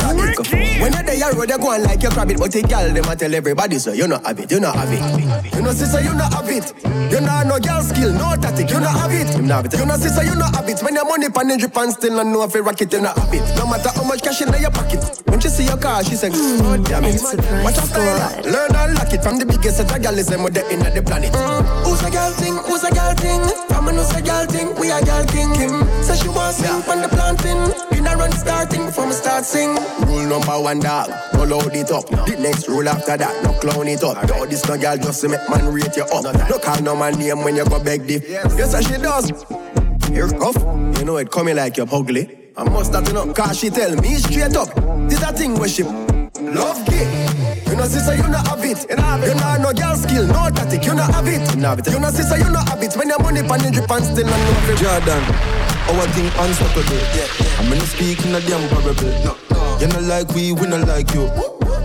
Timeless, 0.00 0.69
When 0.80 0.92
you're 0.92 1.02
there, 1.02 1.32
road, 1.36 1.50
you 1.50 1.58
go 1.58 1.70
on 1.72 1.82
like 1.84 2.02
you 2.02 2.08
crab 2.08 2.30
it, 2.30 2.38
but 2.38 2.52
the 2.52 2.62
girl 2.62 2.88
them 2.92 3.04
a 3.04 3.14
tell 3.16 3.34
everybody 3.34 3.78
so 3.78 3.92
you 3.92 4.08
not 4.08 4.24
have 4.24 4.40
it, 4.40 4.50
you 4.50 4.60
not 4.60 4.74
have 4.76 4.88
it. 4.88 5.54
You 5.54 5.62
know 5.62 5.72
sister, 5.72 6.00
you 6.00 6.14
not 6.14 6.32
have 6.32 6.48
it. 6.48 6.72
You 7.12 7.20
know 7.20 7.42
no 7.44 7.58
girl 7.60 7.82
skill, 7.82 8.12
no 8.12 8.32
tactic, 8.40 8.70
you 8.70 8.80
not 8.80 8.96
have 8.96 9.12
it. 9.12 9.28
You 9.36 9.42
not 9.42 9.64
have 9.64 9.74
it. 9.74 9.78
You 9.78 9.86
know 9.86 9.96
sister, 9.96 10.24
you 10.24 10.34
not 10.34 10.56
have 10.56 10.68
it. 10.68 10.80
When 10.80 10.94
your 10.94 11.04
money 11.04 11.28
pan 11.28 11.48
the 11.48 11.58
drip 11.58 11.76
and 11.76 11.92
still 11.92 12.16
not 12.16 12.26
know 12.26 12.44
if 12.44 12.54
you 12.54 12.62
rock 12.62 12.80
it, 12.80 12.92
you 12.92 13.00
not 13.00 13.18
have 13.18 13.34
it. 13.34 13.44
No 13.56 13.66
matter 13.68 13.90
how 13.92 14.04
much 14.04 14.22
cash 14.22 14.40
in 14.40 14.48
your 14.56 14.70
pocket. 14.70 15.04
When 15.28 15.38
she 15.40 15.48
see 15.48 15.64
your 15.64 15.76
car, 15.76 16.02
she 16.02 16.16
say, 16.16 16.30
oh 16.32 16.76
damn 16.84 17.04
it. 17.04 17.20
Watch 17.60 17.76
out 17.76 17.88
style, 17.92 18.42
learn 18.48 18.72
and 18.72 18.94
lock 18.96 19.12
it 19.12 19.22
from 19.22 19.38
the 19.38 19.44
biggest 19.44 19.76
set 19.76 19.92
of 19.92 20.02
girl 20.02 20.16
is 20.16 20.28
them 20.28 20.42
with 20.42 20.54
the 20.54 20.64
in 20.72 20.80
the 20.80 21.02
planet. 21.02 21.32
Mm. 21.32 21.84
Who's 21.84 22.00
a 22.02 22.10
girl 22.10 22.32
thing? 22.32 22.56
Who's 22.64 22.84
a 22.84 22.90
girl 22.90 23.14
thing? 23.20 23.42
From 23.68 23.88
a 23.88 23.92
who's 23.92 24.12
a 24.16 24.22
girl 24.22 24.46
thing? 24.46 24.72
We 24.80 24.90
a 24.90 25.04
girl 25.04 25.24
king. 25.28 25.52
Kim 25.52 25.84
say 26.02 26.16
she 26.16 26.28
wants 26.28 26.62
yeah. 26.62 26.80
on 26.88 27.02
the 27.02 27.08
planting. 27.08 27.89
In 28.00 28.06
a 28.06 28.16
run 28.16 28.32
starting 28.32 28.86
before 28.86 29.06
me 29.06 29.12
start 29.12 29.44
sing. 29.44 29.76
Rule 30.06 30.24
number 30.24 30.58
one 30.58 30.80
dog, 30.80 31.10
roll 31.34 31.60
out 31.60 31.76
it 31.76 31.90
up. 31.90 32.06
The 32.08 32.34
next 32.40 32.66
rule 32.66 32.88
after 32.88 33.18
that, 33.18 33.44
no 33.44 33.52
clown 33.60 33.88
it 33.88 34.02
up. 34.02 34.26
No, 34.26 34.46
this 34.46 34.66
no 34.66 34.78
girl 34.78 34.96
just 34.96 35.20
to 35.20 35.28
make 35.28 35.46
man 35.50 35.70
rate 35.70 35.94
you 35.94 36.04
up. 36.04 36.24
No 36.48 36.58
call 36.58 36.80
no 36.80 36.96
man 36.96 37.18
name 37.18 37.44
when 37.44 37.56
you 37.56 37.64
go 37.66 37.78
beg 37.84 38.04
the. 38.06 38.14
Yes, 38.26 38.56
yes 38.56 38.88
she 38.88 38.96
does. 38.96 39.28
You're 40.10 40.28
rough, 40.28 40.56
you 40.98 41.04
know 41.04 41.18
it 41.18 41.30
coming 41.30 41.56
like 41.56 41.76
you're 41.76 41.92
ugly. 41.92 42.50
I 42.56 42.64
must 42.64 42.90
start 42.90 43.12
up, 43.12 43.36
cause 43.36 43.58
she 43.58 43.68
tell 43.68 43.94
me 43.96 44.14
straight 44.16 44.56
up. 44.56 44.74
This 45.06 45.22
a 45.22 45.32
thing 45.34 45.58
where 45.58 45.68
she 45.68 45.82
love 45.82 46.80
gay. 46.86 47.04
You 47.68 47.76
know, 47.76 47.84
sister, 47.84 48.16
you 48.16 48.26
not 48.28 48.48
have 48.48 48.64
it. 48.64 48.88
You 48.88 48.96
know, 48.96 49.02
have 49.02 49.22
it. 49.22 49.28
You 49.28 49.34
know, 49.34 49.56
no 49.60 49.72
girl 49.74 49.94
skill, 49.96 50.26
no 50.26 50.48
tactic, 50.48 50.84
you 50.86 50.94
not 50.94 51.12
have 51.12 51.28
it. 51.28 51.54
You 51.54 51.60
know, 51.60 51.68
have 51.68 51.78
it. 51.80 51.86
You 51.92 52.00
know, 52.00 52.08
sister, 52.08 52.38
you 52.38 52.50
not 52.50 52.66
have 52.66 52.82
it. 52.82 52.94
When 52.96 53.08
your 53.08 53.18
money 53.20 53.42
pan 53.42 53.60
the 53.60 53.70
drip 53.70 53.90
and 53.90 54.04
still 54.04 54.24
not 54.24 54.40
know 54.40 54.72
it. 54.72 54.78
Jordan, 54.80 55.22
our 55.90 56.06
thing 56.14 56.26
unstoppable. 56.38 57.02
I'm 57.58 57.68
gonna 57.68 57.86
speak 57.86 58.24
in 58.24 58.34
a 58.34 58.40
damn 58.40 58.68
parable. 58.68 59.10
No, 59.24 59.36
no. 59.50 59.78
You 59.80 59.86
not 59.88 60.02
like 60.04 60.28
we, 60.34 60.52
we 60.52 60.66
not 60.66 60.86
like 60.86 61.12
you. 61.14 61.26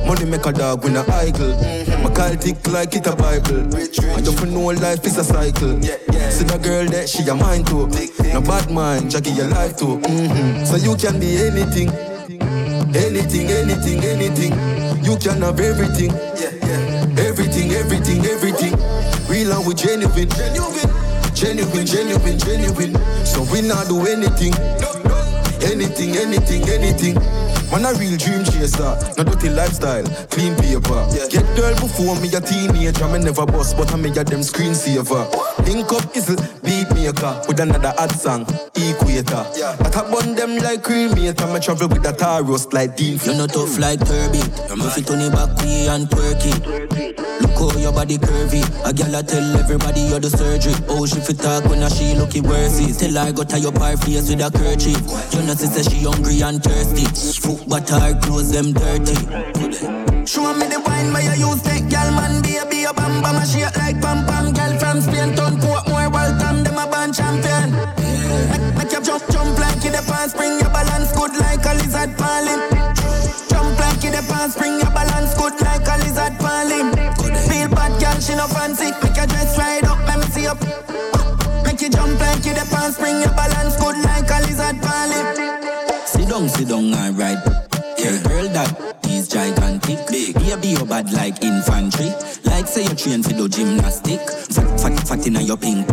Money 0.05 0.25
make 0.25 0.45
a 0.45 0.51
dog, 0.51 0.83
we 0.83 0.91
not 0.91 1.09
idle. 1.09 1.55
My 2.03 2.11
call 2.13 2.35
tick 2.35 2.67
like 2.67 2.95
it 2.95 3.07
a 3.07 3.15
Bible. 3.15 3.63
Rich, 3.75 3.97
rich. 3.99 4.17
I 4.17 4.21
don't 4.21 4.51
know 4.53 4.65
life 4.65 5.05
is 5.05 5.17
a 5.17 5.23
cycle. 5.23 5.79
Yeah, 5.79 5.97
yeah. 6.11 6.29
See 6.29 6.43
the 6.45 6.57
girl 6.59 6.85
that 6.87 7.09
she 7.09 7.27
a 7.27 7.33
mind 7.35 7.67
too. 7.67 7.87
No 8.33 8.41
bad 8.41 8.69
mind, 8.69 9.09
Jackie 9.11 9.31
your 9.31 9.47
life 9.47 9.77
too. 9.77 9.97
Mm-hmm. 9.99 10.65
So 10.65 10.75
you 10.75 10.95
can 10.95 11.19
be 11.19 11.37
anything. 11.37 11.89
Anything, 12.95 13.47
anything, 13.49 14.03
anything. 14.03 14.53
You 15.03 15.17
can 15.17 15.41
have 15.41 15.59
everything. 15.59 16.11
Yeah, 16.11 16.51
yeah. 16.61 17.25
Everything, 17.25 17.71
everything, 17.71 18.25
everything. 18.25 18.73
Real 19.27 19.51
and 19.53 19.65
we 19.65 19.73
genuine. 19.73 20.29
Genuine, 20.29 20.89
genuine, 21.45 21.85
genuine, 21.85 22.37
genuine. 22.39 23.25
So 23.25 23.43
we 23.51 23.61
not 23.61 23.87
do 23.87 24.01
anything. 24.07 24.53
Anything, 25.61 26.17
anything, 26.17 26.63
anything. 26.69 27.44
Man 27.75 27.83
a 27.83 27.99
real 27.99 28.15
dream 28.15 28.41
chaser, 28.45 28.95
no 29.17 29.23
dirty 29.25 29.49
lifestyle, 29.49 30.05
clean 30.31 30.55
paper. 30.55 30.95
Yeah. 31.11 31.27
Get 31.27 31.43
girl 31.57 31.75
before 31.75 32.15
me 32.21 32.31
a 32.31 32.39
teenager, 32.39 33.05
me 33.09 33.19
never 33.19 33.45
bust, 33.45 33.75
but 33.75 33.91
I 33.91 33.97
me 33.97 34.11
a 34.11 34.23
them 34.23 34.39
screensaver. 34.39 35.27
Link 35.67 35.91
up 35.91 36.15
is 36.15 36.27
beat 36.63 36.89
maker 36.95 37.41
with 37.49 37.59
another 37.59 37.93
ad 37.97 38.13
song, 38.13 38.43
equator. 38.75 39.45
Yeah. 39.57 39.75
I 39.77 40.09
burn 40.09 40.35
them 40.35 40.55
like 40.59 40.83
cremator, 40.83 41.53
me 41.53 41.59
travel 41.59 41.89
with 41.89 42.05
a 42.05 42.13
tar 42.13 42.43
roast 42.43 42.71
like 42.71 42.95
Dean. 42.95 43.19
You're 43.25 43.35
not 43.35 43.49
tough 43.49 43.77
like 43.77 43.99
Kirby, 43.99 44.37
you 44.69 44.75
move 44.77 44.97
it 44.97 45.11
on 45.11 45.19
the 45.19 45.29
back 45.35 45.57
way 45.59 45.87
and 45.87 46.07
twerk 46.07 46.45
it. 46.47 47.25
Look 47.41 47.73
how 47.73 47.77
your 47.77 47.91
body 47.91 48.17
curvy. 48.17 48.63
A 48.87 48.93
gal 48.93 49.15
I 49.15 49.21
tell 49.21 49.43
everybody 49.57 50.01
you're 50.01 50.19
the 50.19 50.29
surgery. 50.29 50.73
Oh, 50.87 51.05
she 51.05 51.19
fit 51.19 51.39
talk 51.39 51.65
when 51.65 51.83
I 51.83 51.89
she 51.89 52.15
looky 52.15 52.39
worthy. 52.39 52.93
Till 52.93 53.17
I 53.17 53.31
go 53.31 53.43
tie 53.43 53.65
up 53.67 53.77
her 53.77 53.97
face 53.97 54.29
with 54.29 54.39
a 54.39 54.49
kerchief. 54.51 54.99
You 55.35 55.43
know 55.43 55.55
she 55.55 55.67
say 55.67 55.83
she 55.83 56.03
hungry 56.03 56.41
and 56.41 56.63
thirsty. 56.63 57.03
But 57.67 57.89
her 57.89 58.13
clothes 58.21 58.51
them 58.51 58.73
dirty. 58.73 59.15
Show 60.25 60.53
me 60.53 60.65
the 60.67 60.81
wine 60.85 61.11
by 61.13 61.21
your 61.21 61.35
use 61.35 61.61
take 61.61 61.89
gal 61.89 62.11
man 62.11 62.41
baby 62.41 62.83
a 62.83 62.93
bam 62.93 63.21
bam 63.21 63.37
a 63.41 63.45
shake 63.45 63.75
like 63.77 63.99
pam 64.01 64.25
pam 64.25 64.53
gal 64.53 64.77
from 64.79 65.01
Spain 65.01 65.35
turn 65.35 65.59
court 65.61 65.87
more 65.87 66.09
welcome 66.09 66.63
them 66.63 66.77
a 66.77 66.85
band 66.89 67.13
champion. 67.13 67.71
Make, 68.49 68.65
make 68.77 68.91
you 68.91 69.01
jump 69.01 69.23
jump 69.31 69.57
like 69.57 69.83
you 69.83 69.91
the 69.91 70.03
pan 70.05 70.29
spring 70.29 70.59
your 70.59 70.69
balance 70.69 71.11
good 71.13 71.33
like 71.37 71.65
a 71.65 71.73
lizard 71.79 72.13
falling. 72.17 72.61
Jump 73.49 73.79
like 73.79 74.01
you 74.03 74.11
the 74.13 74.21
pan 74.29 74.49
spring 74.51 74.77
your 74.77 74.91
balance 74.93 75.33
good 75.33 75.55
like 75.61 75.87
a 75.89 75.95
lizard 76.05 76.35
falling. 76.37 76.89
Feel 77.49 77.69
bad 77.73 77.93
gal 77.99 78.17
she 78.21 78.35
no 78.35 78.47
fancy 78.47 78.91
make 79.01 79.17
your 79.17 79.27
dress 79.27 79.57
right 79.57 79.83
up 79.85 79.99
let 80.05 80.19
me 80.19 80.27
see 80.29 80.47
up. 80.47 80.59
Make 81.65 81.81
you 81.81 81.89
jump 81.89 82.19
like 82.19 82.45
you 82.45 82.53
the 82.53 82.65
pan 82.69 82.93
spring 82.93 83.17
your 83.21 83.33
balance 83.33 83.75
good 83.81 83.97
like 84.05 84.29
a 84.29 84.37
lizard 84.45 84.77
falling. 84.85 85.64
Down, 86.35 86.49
sit 86.49 86.67
down, 86.67 86.93
alright. 86.93 87.37
Yeah, 87.97 88.21
girl, 88.23 88.49
that 88.49 89.05
is 89.07 89.29
gigantic. 89.29 90.05
Big, 90.07 90.33
baby, 90.35 90.67
you 90.67 90.85
bad 90.85 91.13
like 91.13 91.41
infantry. 91.41 92.11
Like 92.55 92.67
say 92.67 92.83
you 92.83 92.95
train 92.95 93.21
for 93.21 93.33
the 93.33 93.49
gymnastic. 93.49 94.21
Fat, 94.55 94.79
fat, 94.79 94.95
fat 95.05 95.27
in 95.27 95.35
your 95.41 95.57
pink. 95.57 95.85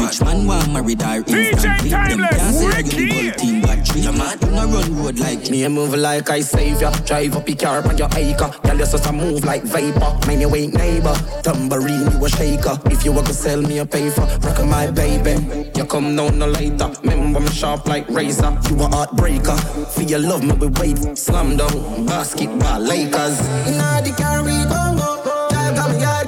Rich 0.00 0.22
man 0.22 0.46
want 0.46 0.72
married 0.72 1.02
her 1.02 1.18
instantly. 1.18 1.90
Them 1.90 2.24
can't 2.24 2.54
say 2.54 2.80
you 2.80 2.92
the 2.96 3.12
whole 3.12 3.32
team 3.36 3.60
battery. 3.60 4.00
You 4.00 4.12
mad, 4.12 4.40
you 4.40 4.50
no 4.52 4.64
run 4.64 4.96
road 4.96 5.18
like 5.18 5.50
me. 5.50 5.66
I 5.66 5.68
move 5.68 5.94
like 5.94 6.30
I 6.30 6.40
save 6.40 6.80
ya. 6.80 6.92
Drive 7.04 7.36
up 7.36 7.46
your 7.46 7.58
car 7.58 7.86
on 7.86 7.98
your 7.98 8.08
acre. 8.16 8.50
Girl, 8.62 8.78
you 8.78 8.86
just 8.86 9.04
a 9.04 9.12
move 9.12 9.44
like 9.44 9.64
vapor. 9.64 10.16
Mind 10.26 10.40
your 10.40 10.56
ain't 10.56 10.72
neighbor. 10.72 11.12
Tambourine, 11.42 12.10
you 12.10 12.24
a 12.24 12.28
shaker. 12.30 12.80
If 12.86 13.04
you 13.04 13.12
want 13.12 13.26
to 13.26 13.34
sell 13.34 13.60
me 13.60 13.76
a 13.76 13.84
paper, 13.84 14.22
rock 14.40 14.64
my 14.64 14.90
baby. 14.90 15.68
You 15.76 15.84
come 15.84 16.16
down 16.16 16.38
no 16.38 16.46
later. 16.48 16.90
Remember 17.02 17.40
me 17.40 17.50
sharp 17.50 17.86
like 17.86 18.08
razor. 18.08 18.56
You 18.70 18.80
a 18.80 18.88
heartbreaker. 18.88 19.60
For 19.92 20.04
your 20.04 20.20
love, 20.20 20.42
me 20.42 20.54
we 20.54 20.68
wait. 20.68 21.18
Slam 21.18 21.58
down, 21.58 22.06
basketball, 22.06 22.80
Lakers. 22.80 23.38
Inna 23.68 24.00
the 24.02 24.14
car 24.16 24.42
we 24.42 24.64
gon' 24.64 24.96
go. 24.96 25.17
Girl, 25.68 25.76
come 25.76 25.98
here, 25.98 26.27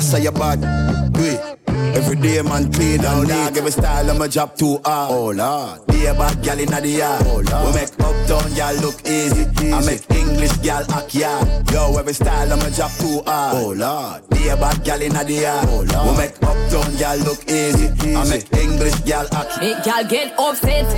I 0.00 0.02
say 0.02 0.22
you 0.22 0.32
bad, 0.32 0.62
do 1.12 1.20
it. 1.20 1.58
Every 1.94 2.16
day 2.16 2.40
man 2.40 2.72
clean 2.72 3.04
and 3.04 3.28
neat. 3.28 3.58
Every 3.58 3.70
style 3.70 4.08
of 4.08 4.18
my 4.18 4.28
job 4.28 4.56
too 4.56 4.80
hard. 4.82 5.12
Oh 5.12 5.28
lord. 5.28 5.86
Be 5.88 6.06
a 6.06 6.14
bad 6.14 6.42
gal 6.42 6.58
inna 6.58 6.80
the 6.80 6.88
yard. 6.88 7.22
Oh 7.26 7.44
lord. 7.44 7.66
We 7.66 7.80
make 7.80 7.92
uptown 8.00 8.48
gal 8.54 8.74
look 8.76 8.96
easy. 9.04 9.44
easy. 9.60 9.72
I 9.74 9.84
make 9.84 10.10
English 10.10 10.56
gal 10.64 10.90
act 10.90 11.14
yard. 11.14 11.70
Yo, 11.70 11.98
every 11.98 12.14
style 12.14 12.50
of 12.50 12.58
my 12.60 12.70
job 12.70 12.90
too 12.92 13.20
hard. 13.26 13.56
Oh 13.58 13.72
lord. 13.76 14.26
Be 14.30 14.48
a 14.48 14.56
bad 14.56 14.82
gal 14.84 15.02
inna 15.02 15.22
the 15.22 15.34
yard. 15.34 15.68
Oh 15.68 15.84
lord. 15.92 16.08
We 16.08 16.16
make 16.16 16.36
uptown 16.48 16.96
gal 16.96 17.18
look 17.18 17.44
easy. 17.44 17.92
easy. 17.92 18.16
I 18.16 18.24
make 18.24 18.48
English 18.56 18.94
gal 19.04 19.28
act. 19.34 19.60
Make 19.60 19.84
gal 19.84 20.02
get 20.08 20.32
upset. 20.40 20.88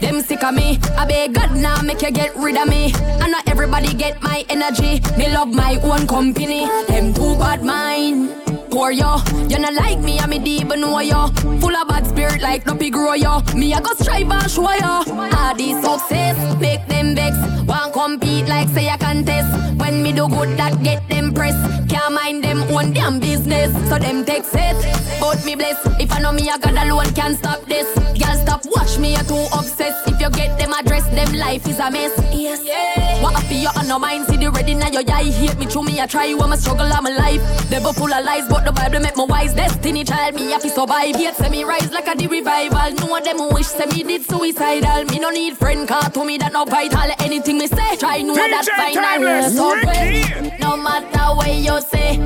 Them 0.00 0.22
sick 0.22 0.44
of 0.44 0.54
me. 0.54 0.78
I 0.96 1.04
beg 1.04 1.34
God 1.34 1.56
now 1.56 1.82
make 1.82 2.00
you 2.00 2.12
get 2.12 2.36
rid 2.36 2.56
of 2.56 2.68
me. 2.68 2.94
And 2.94 3.32
not 3.32 3.48
everybody 3.48 3.92
get 3.92 4.22
my 4.22 4.44
energy. 4.48 5.02
Me 5.18 5.34
love 5.34 5.48
my 5.48 5.80
own 5.82 6.06
company. 6.06 6.68
Them 6.86 7.12
too 7.12 7.34
bad 7.34 7.64
mind 7.64 8.51
poor 8.72 8.90
yo. 8.90 9.20
You 9.48 9.58
not 9.58 9.74
like 9.74 10.00
me, 10.00 10.18
I'm 10.18 10.30
deep 10.42 10.70
and 10.70 10.80
know 10.80 10.98
yo. 11.00 11.28
Full 11.60 11.76
of 11.76 11.88
bad 11.88 12.06
spirit 12.06 12.40
like 12.40 12.64
no 12.66 12.74
pig 12.74 12.94
grow 12.94 13.12
yo. 13.12 13.40
Me 13.54 13.72
I 13.74 13.80
go 13.80 13.92
strive 13.94 14.30
and 14.30 14.50
show 14.50 14.72
yo. 14.72 15.04
All 15.36 15.54
this 15.54 15.76
success 15.84 16.36
make 16.58 16.86
them 16.88 17.14
vex. 17.14 17.36
Want 17.66 17.92
compete 17.92 18.48
like 18.48 18.68
say 18.70 18.88
a 18.88 18.96
contest. 18.96 19.50
When 19.78 20.02
me 20.02 20.12
do 20.12 20.26
good 20.28 20.56
that 20.56 20.82
get 20.82 21.06
them 21.08 21.34
press. 21.34 21.56
Can't 21.90 22.14
mind 22.14 22.42
them 22.42 22.62
own 22.74 22.92
damn 22.94 23.20
business. 23.20 23.70
So 23.88 23.98
them 23.98 24.24
take 24.24 24.44
set. 24.44 24.76
But 25.20 25.44
me 25.44 25.54
bless. 25.54 25.78
If 26.00 26.10
I 26.10 26.20
know 26.20 26.32
me 26.32 26.48
I 26.48 26.56
got 26.56 26.72
alone 26.72 27.12
can't 27.14 27.36
stop 27.36 27.62
this. 27.66 27.86
Girl 28.22 28.36
stop 28.36 28.62
watch 28.66 28.98
me 28.98 29.16
you 29.16 29.24
too 29.24 29.46
obsessed. 29.52 30.06
If 30.08 30.20
you 30.20 30.30
get 30.30 30.58
them 30.58 30.72
address 30.72 31.06
them 31.08 31.32
life 31.34 31.66
is 31.66 31.78
a 31.78 31.90
mess. 31.90 32.12
Yes. 32.32 32.60
Yeah. 32.64 33.22
What 33.22 33.34
happy 33.34 33.56
you 33.56 33.68
on 33.76 33.88
no 33.88 33.98
mind 33.98 34.26
see 34.26 34.36
the 34.36 34.50
ready 34.50 34.74
now 34.74 34.88
your 34.88 35.02
eye 35.10 35.24
hate 35.24 35.58
me 35.58 35.66
through 35.66 35.84
me 35.84 36.00
I 36.00 36.06
try 36.06 36.32
when 36.34 36.50
my 36.50 36.56
struggle 36.56 36.86
I'm 36.92 37.06
alive. 37.06 37.40
Never 37.70 37.92
full 37.92 38.12
of 38.12 38.24
lies 38.24 38.48
but 38.48 38.64
the 38.64 38.72
Bible 38.72 39.00
make 39.00 39.16
my 39.16 39.24
wise 39.24 39.54
destiny 39.54 40.04
child. 40.04 40.34
Me 40.34 40.50
have 40.50 40.62
to 40.62 40.70
survive. 40.70 41.18
Yet 41.20 41.36
say 41.36 41.48
me 41.48 41.64
rise 41.64 41.90
like 41.92 42.08
a 42.08 42.14
the 42.16 42.26
revival. 42.26 42.92
No 43.06 43.20
them 43.20 43.38
who 43.38 43.54
wish 43.54 43.66
say 43.66 43.86
me 43.86 44.02
did 44.02 44.22
suicidal. 44.28 45.04
Me 45.04 45.18
no 45.18 45.30
need 45.30 45.56
friend 45.56 45.88
car 45.88 46.10
to 46.10 46.24
me 46.24 46.38
that 46.38 46.52
no 46.52 46.64
vital. 46.64 47.10
Anything 47.20 47.58
me 47.58 47.66
say, 47.66 47.96
try 47.96 48.22
know 48.22 48.34
that 48.34 48.66
final. 48.76 49.50
So 49.50 49.80
pray. 49.82 50.56
No 50.60 50.76
matter 50.76 51.36
what 51.36 51.52
you 51.54 51.80
say, 51.80 52.16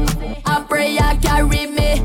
I 0.56 0.62
pray 0.62 0.96
I 0.98 1.16
carry 1.16 1.66
me. 1.66 2.00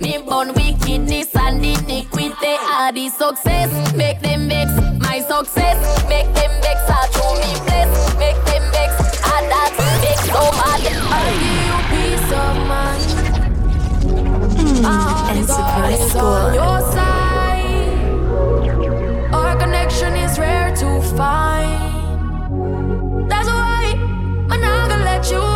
Me 0.00 0.18
born 0.26 0.52
wickedness 0.54 1.28
and 1.36 1.64
iniquity. 1.64 2.56
The 2.94 3.08
success 3.16 3.70
make 3.94 4.18
them 4.20 4.48
vex. 4.48 4.72
My 4.98 5.20
success 5.20 5.78
make 6.08 6.26
them 6.34 6.50
vex. 6.62 6.80
I 6.90 7.06
show 7.14 7.34
me 7.38 7.54
bless. 7.64 8.16
Make 8.18 8.34
them 8.50 8.64
vex. 8.74 8.90
That 9.22 9.70
vex 10.02 10.18
so 10.26 10.42
mad. 10.58 10.82
I 11.14 11.16
give 11.38 11.62
you 11.70 11.78
peace 11.94 12.30
of 12.42 12.54
mind. 12.72 13.10
Hmm, 14.58 15.38
Enterprise 15.38 16.02
Squad. 16.10 16.54
your 16.56 16.80
side. 16.90 18.02
Our 19.32 19.54
connection 19.56 20.12
is 20.16 20.38
rare 20.40 20.74
to 20.74 21.00
find. 21.16 23.30
That's 23.30 23.46
why 23.46 23.94
I'm 24.50 24.60
not 24.60 24.88
gonna 24.90 25.04
let 25.04 25.30
you 25.30 25.51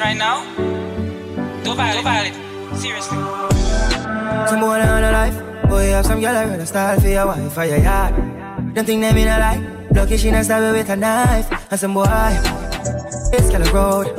right 0.00 0.16
now? 0.16 0.44
Don't 1.64 1.76
violate, 1.76 1.94
don't 1.94 2.04
violate. 2.04 2.34
Seriously. 2.76 3.18
Some 4.48 4.60
boy 4.60 4.80
on 4.80 5.04
a 5.04 5.12
life. 5.12 5.68
Boy, 5.68 5.90
have 5.90 6.06
some 6.06 6.20
girl 6.20 6.36
I 6.36 6.44
run 6.44 6.60
a 6.60 6.66
style 6.66 7.00
for 7.00 7.08
your 7.08 7.26
wife 7.26 7.52
for 7.52 7.64
your 7.64 7.78
yard. 7.78 8.14
Them 8.74 8.84
think 8.84 9.02
them 9.02 9.16
in 9.16 9.28
a 9.28 9.38
lie. 9.38 9.88
Lucky 9.90 10.16
she 10.16 10.30
not 10.30 10.44
stab 10.44 10.72
with 10.72 10.88
a 10.90 10.96
knife. 10.96 11.50
And 11.70 11.80
some 11.80 11.94
boy, 11.94 12.04
it's 13.32 13.50
kind 13.50 13.62
of 13.62 13.72
road. 13.72 14.14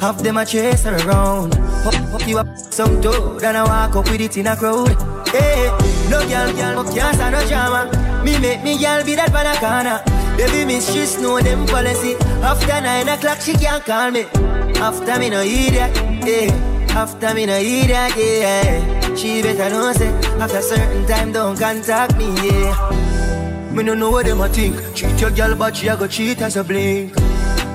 Half 0.00 0.22
them 0.22 0.36
a 0.36 0.44
chase 0.44 0.84
her 0.84 0.96
around. 1.08 1.54
Hook, 1.54 1.94
hook 1.94 2.28
you 2.28 2.38
up 2.38 2.56
some 2.56 3.00
dude 3.00 3.42
and 3.42 3.56
I 3.56 3.64
walk 3.64 3.96
up 3.96 4.10
with 4.10 4.20
it 4.20 4.36
in 4.36 4.46
a 4.46 4.56
crowd. 4.56 4.94
Hey, 5.28 5.68
no 6.08 6.20
girl, 6.28 6.52
girl, 6.54 6.82
but 6.82 6.94
can't 6.94 7.32
no 7.32 7.46
drama. 7.48 8.22
Me 8.24 8.38
make 8.38 8.62
me 8.62 8.78
girl 8.78 9.04
be 9.04 9.14
that 9.16 9.32
banana. 9.32 10.02
Baby 10.36 10.64
mistress 10.64 11.20
know 11.20 11.40
them 11.40 11.66
policy. 11.66 12.14
After 12.42 12.80
nine 12.80 13.08
o'clock 13.08 13.40
she 13.40 13.54
can't 13.54 13.84
call 13.84 14.10
me. 14.10 14.47
After 14.80 15.18
me 15.18 15.28
no 15.30 15.42
idiot, 15.42 15.94
yeah. 16.24 16.94
After 16.94 17.34
me 17.34 17.46
no 17.46 17.58
idiot, 17.58 18.12
yeah. 18.16 19.14
She 19.14 19.42
better 19.42 19.70
know 19.70 19.92
say 19.92 20.08
after 20.38 20.62
certain 20.62 21.06
time 21.06 21.32
don't 21.32 21.58
contact 21.58 22.16
me, 22.16 22.26
yeah. 22.46 23.70
Me 23.72 23.82
no 23.82 23.94
know 23.94 24.10
what 24.10 24.26
them 24.26 24.40
a 24.40 24.48
think. 24.48 24.76
Treat 24.94 25.20
your 25.20 25.30
girl, 25.30 25.56
but 25.56 25.76
she 25.76 25.88
a 25.88 25.96
go 25.96 26.06
cheat 26.06 26.40
as 26.40 26.56
a 26.56 26.64
blink. 26.64 27.14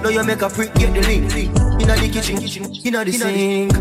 Now 0.01 0.09
you 0.09 0.23
make 0.23 0.41
a 0.41 0.49
freak 0.49 0.73
get 0.75 0.93
the 0.93 1.01
link. 1.01 1.33
Inna 1.81 1.95
the 1.95 2.09
kitchen, 2.11 2.37
kitchen, 2.37 2.73
inna 2.85 3.03
the 3.03 3.11
sink. 3.11 3.73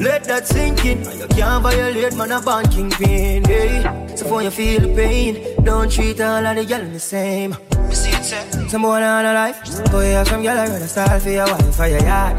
Let 0.00 0.24
that 0.24 0.46
sink 0.46 0.84
in. 0.84 1.04
You 1.18 1.28
can't 1.28 1.62
violate 1.62 2.16
man 2.16 2.32
a 2.32 2.40
band 2.40 2.70
kingpin. 2.70 3.44
Hey. 3.44 4.16
So 4.16 4.26
for 4.26 4.42
you 4.42 4.50
feel 4.50 4.80
the 4.80 4.94
pain, 4.94 5.64
don't 5.64 5.90
treat 5.90 6.20
all 6.20 6.44
of 6.44 6.56
the 6.56 6.64
girl 6.64 6.84
the 6.90 6.98
same. 6.98 7.56
Some 8.22 8.82
boy 8.82 9.00
on 9.00 9.24
a 9.24 9.32
life, 9.32 9.64
boy 9.90 10.12
have 10.12 10.28
some 10.28 10.42
girl 10.42 10.58
I 10.58 10.68
run 10.68 10.82
a 10.82 10.86
style 10.86 11.18
for 11.18 11.30
your 11.30 11.46
wife 11.46 11.74
for 11.74 11.86
your 11.86 12.02
yard. 12.02 12.38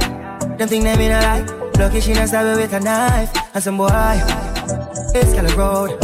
Them 0.59 0.67
think 0.69 0.83
them 0.83 0.99
in 1.01 1.11
a 1.11 1.19
life, 1.19 1.49
lucky 1.79 1.99
she 1.99 2.13
not 2.13 2.27
stab 2.27 2.55
with 2.55 2.71
a 2.71 2.79
knife. 2.79 3.33
And 3.55 3.63
some 3.63 3.77
boy, 3.77 3.89
it's 5.17 5.33
kind 5.33 5.47
of 5.47 5.57
road. 5.57 5.97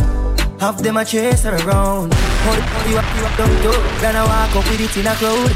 Half 0.60 0.82
them 0.82 0.98
a 0.98 1.06
chase 1.06 1.44
her 1.44 1.56
around. 1.62 2.12
Hold 2.12 2.58
hold 2.58 2.90
you 2.90 2.98
up, 2.98 3.06
you 3.18 3.26
up, 3.26 3.38
don't 3.38 3.62
do. 3.62 3.72
Then 4.02 4.16
I 4.16 4.26
walk 4.26 4.56
up 4.58 4.66
with 4.66 4.82
it 4.82 4.98
in 4.98 5.06
a 5.06 5.14
crowd. 5.14 5.54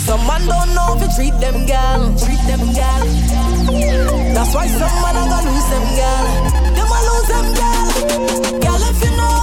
Some 0.00 0.26
man 0.26 0.40
don't 0.48 0.74
know 0.74 0.96
if 0.96 1.04
you 1.04 1.10
treat 1.12 1.36
them 1.38 1.66
gal, 1.66 2.00
treat 2.16 2.40
them 2.48 2.64
gal. 2.72 3.04
That's 4.32 4.54
why 4.54 4.66
some 4.72 4.96
man 5.04 5.20
a 5.20 5.22
gonna 5.28 5.52
lose 5.52 5.68
them 5.68 5.86
gal. 6.00 6.24
Them 6.72 6.88
a 6.88 6.98
lose 7.12 7.28
them 7.28 7.48
gal. 7.60 7.86
Gal, 8.64 8.80
if 8.88 8.98
you 9.04 9.12
know, 9.20 9.36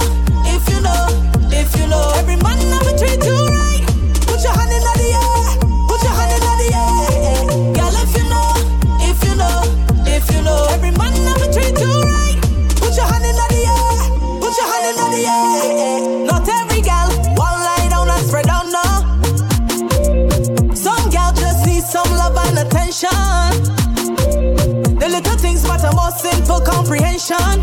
if 0.50 0.64
you 0.68 0.80
know, 0.82 1.06
if 1.54 1.70
you 1.78 1.86
know, 1.86 2.12
every 2.18 2.36
man 2.42 2.58
never 2.68 2.98
treat 2.98 3.22
you 3.24 3.41
more 26.52 26.60
comprehension. 26.60 27.56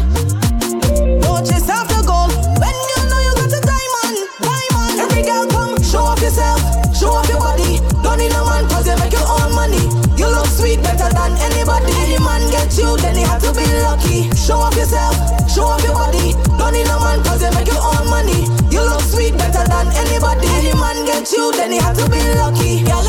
Don't 1.21 1.45
chase 1.45 1.69
after 1.69 2.02
gold 2.10 2.34
when 2.58 2.73
you 2.89 2.99
know 3.06 3.21
you 3.21 3.34
got 3.38 3.54
a 3.54 3.62
diamond. 3.62 4.17
Diamond. 4.41 4.95
Every 5.06 5.21
girl 5.21 5.45
come, 5.45 5.78
show 5.84 6.02
off 6.10 6.21
yourself, 6.25 6.58
show 6.97 7.13
off 7.13 7.30
your 7.30 7.38
body. 7.38 7.78
Don't 8.02 8.17
need 8.17 8.34
no 8.34 8.41
man 8.49 8.65
cause 8.65 8.89
you 8.89 8.97
make 8.97 9.13
your 9.13 9.30
own 9.30 9.54
money. 9.54 9.86
You 10.17 10.25
look 10.34 10.49
sweet 10.49 10.82
better 10.82 11.06
than 11.06 11.38
anybody. 11.38 11.93
Any 12.02 12.17
man 12.17 12.41
get 12.49 12.73
you, 12.82 12.97
then 12.97 13.13
he 13.13 13.21
have 13.30 13.41
to 13.45 13.54
be 13.54 13.65
lucky. 13.86 14.34
Show 14.34 14.58
off 14.58 14.73
yourself, 14.73 15.13
show 15.45 15.69
off 15.69 15.84
your 15.86 15.93
body. 15.93 16.34
Don't 16.58 16.73
need 16.73 16.89
no 16.89 16.97
man 16.97 17.21
cause 17.21 17.45
you 17.45 17.52
make 17.54 17.69
your 17.69 17.84
own 17.93 18.10
money. 18.10 18.49
You 18.73 18.82
look 18.82 19.06
sweet 19.06 19.38
better 19.38 19.69
than 19.69 19.86
anybody. 20.02 20.49
Any 20.58 20.73
man 20.73 21.06
get 21.06 21.30
you, 21.30 21.54
then 21.54 21.71
he 21.71 21.78
have 21.78 21.93
to 22.02 22.10
be 22.10 22.17
lucky. 22.41 22.82
Girl, 22.89 23.06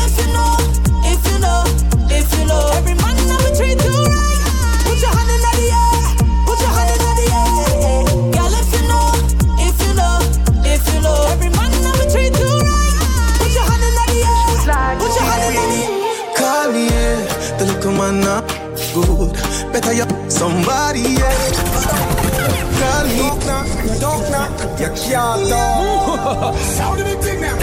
can't 25.11 25.49
talk. 25.49 26.55
Sound 26.77 27.01
of 27.01 27.07
the 27.07 27.15
thing 27.17 27.41
now. 27.41 27.57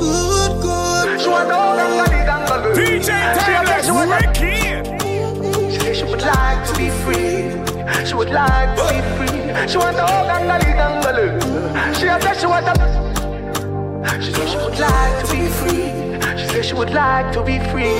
Good, 0.00 0.52
good. 0.62 1.20
She 1.20 1.28
want 1.28 1.48
to 1.48 1.54
go 1.54 2.72
DJ 2.76 3.08
Timeless, 3.40 3.88
Ricky. 4.12 4.56
She 5.72 5.78
said 5.80 5.96
she 5.96 6.04
would 6.04 6.20
like 6.22 6.60
to 6.68 6.72
be 6.76 6.88
free. 7.02 7.32
She 8.06 8.14
would 8.14 8.30
like 8.30 8.76
to 8.76 8.84
be 8.92 8.98
free. 9.16 9.68
She 9.68 9.76
want 9.78 9.96
to 9.96 10.02
go 10.02 10.16
gangali 10.28 10.70
gangalu. 10.78 11.26
She 11.94 12.06
said 12.06 12.34
she 12.40 12.46
want 12.46 12.66
to. 12.66 12.74
She 14.22 14.32
said 14.32 14.48
she 14.48 14.56
would 14.56 14.78
like 14.78 15.24
to 15.24 15.32
be 15.32 15.48
free. 15.58 15.88
She 16.38 16.46
said 16.52 16.64
she 16.64 16.74
would 16.74 16.90
like 16.90 17.32
to 17.32 17.42
be 17.42 17.58
free. 17.70 17.96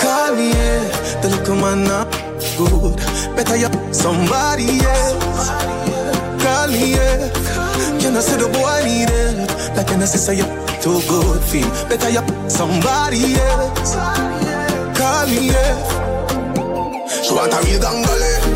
Call 0.00 0.34
me, 0.36 0.50
yeah. 0.50 1.20
The 1.22 1.28
little 1.30 1.56
man 1.56 1.84
not 1.84 2.12
good. 2.58 2.96
Better 3.36 3.56
you 3.56 3.68
somebody 3.92 4.80
else. 4.84 5.57
Call 6.68 6.76
me, 6.76 6.90
yeah. 6.92 7.30
Can 7.98 8.14
I 8.14 8.20
say 8.20 8.36
the 8.36 8.46
boy 8.52 8.84
need 8.84 9.08
help? 9.08 9.74
Like 9.74 9.86
can 9.86 10.02
I 10.02 10.04
say 10.04 10.36
you 10.36 10.44
too 10.82 11.00
good 11.08 11.42
feel? 11.44 11.66
Better 11.88 12.10
you 12.10 12.20
somebody 12.50 13.36
else. 13.40 13.94
Call 14.94 15.26
me, 15.28 15.48
yeah. 15.48 17.22
She 17.22 17.32
want 17.32 17.54
a 17.54 17.58
real 17.64 17.80
gangale. 17.80 18.47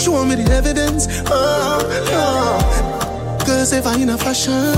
Show 0.00 0.24
me 0.24 0.34
the 0.36 0.50
evidence. 0.52 1.06
Uh, 1.30 1.78
uh. 2.12 3.44
Cause 3.44 3.72
if 3.72 3.86
I 3.86 3.96
in 3.98 4.08
a 4.10 4.16
fashion, 4.18 4.74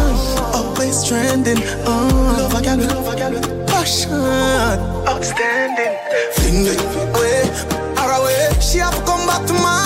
always 0.52 1.04
trending. 1.06 1.58
Oh, 1.86 2.34
love 2.38 2.54
a 2.54 2.62
gal, 2.62 2.76
with- 2.78 2.90
love 2.90 3.16
gal, 3.16 3.32
with 3.32 3.66
passion. 3.68 4.12
Outstanding. 5.06 5.94
Fling 6.34 6.66
it 6.66 6.80
away, 7.14 7.46
far 7.94 8.10
away. 8.20 8.48
She 8.60 8.78
have 8.78 8.94
to 8.96 9.02
come 9.04 9.26
back 9.26 9.46
tomorrow. 9.46 9.81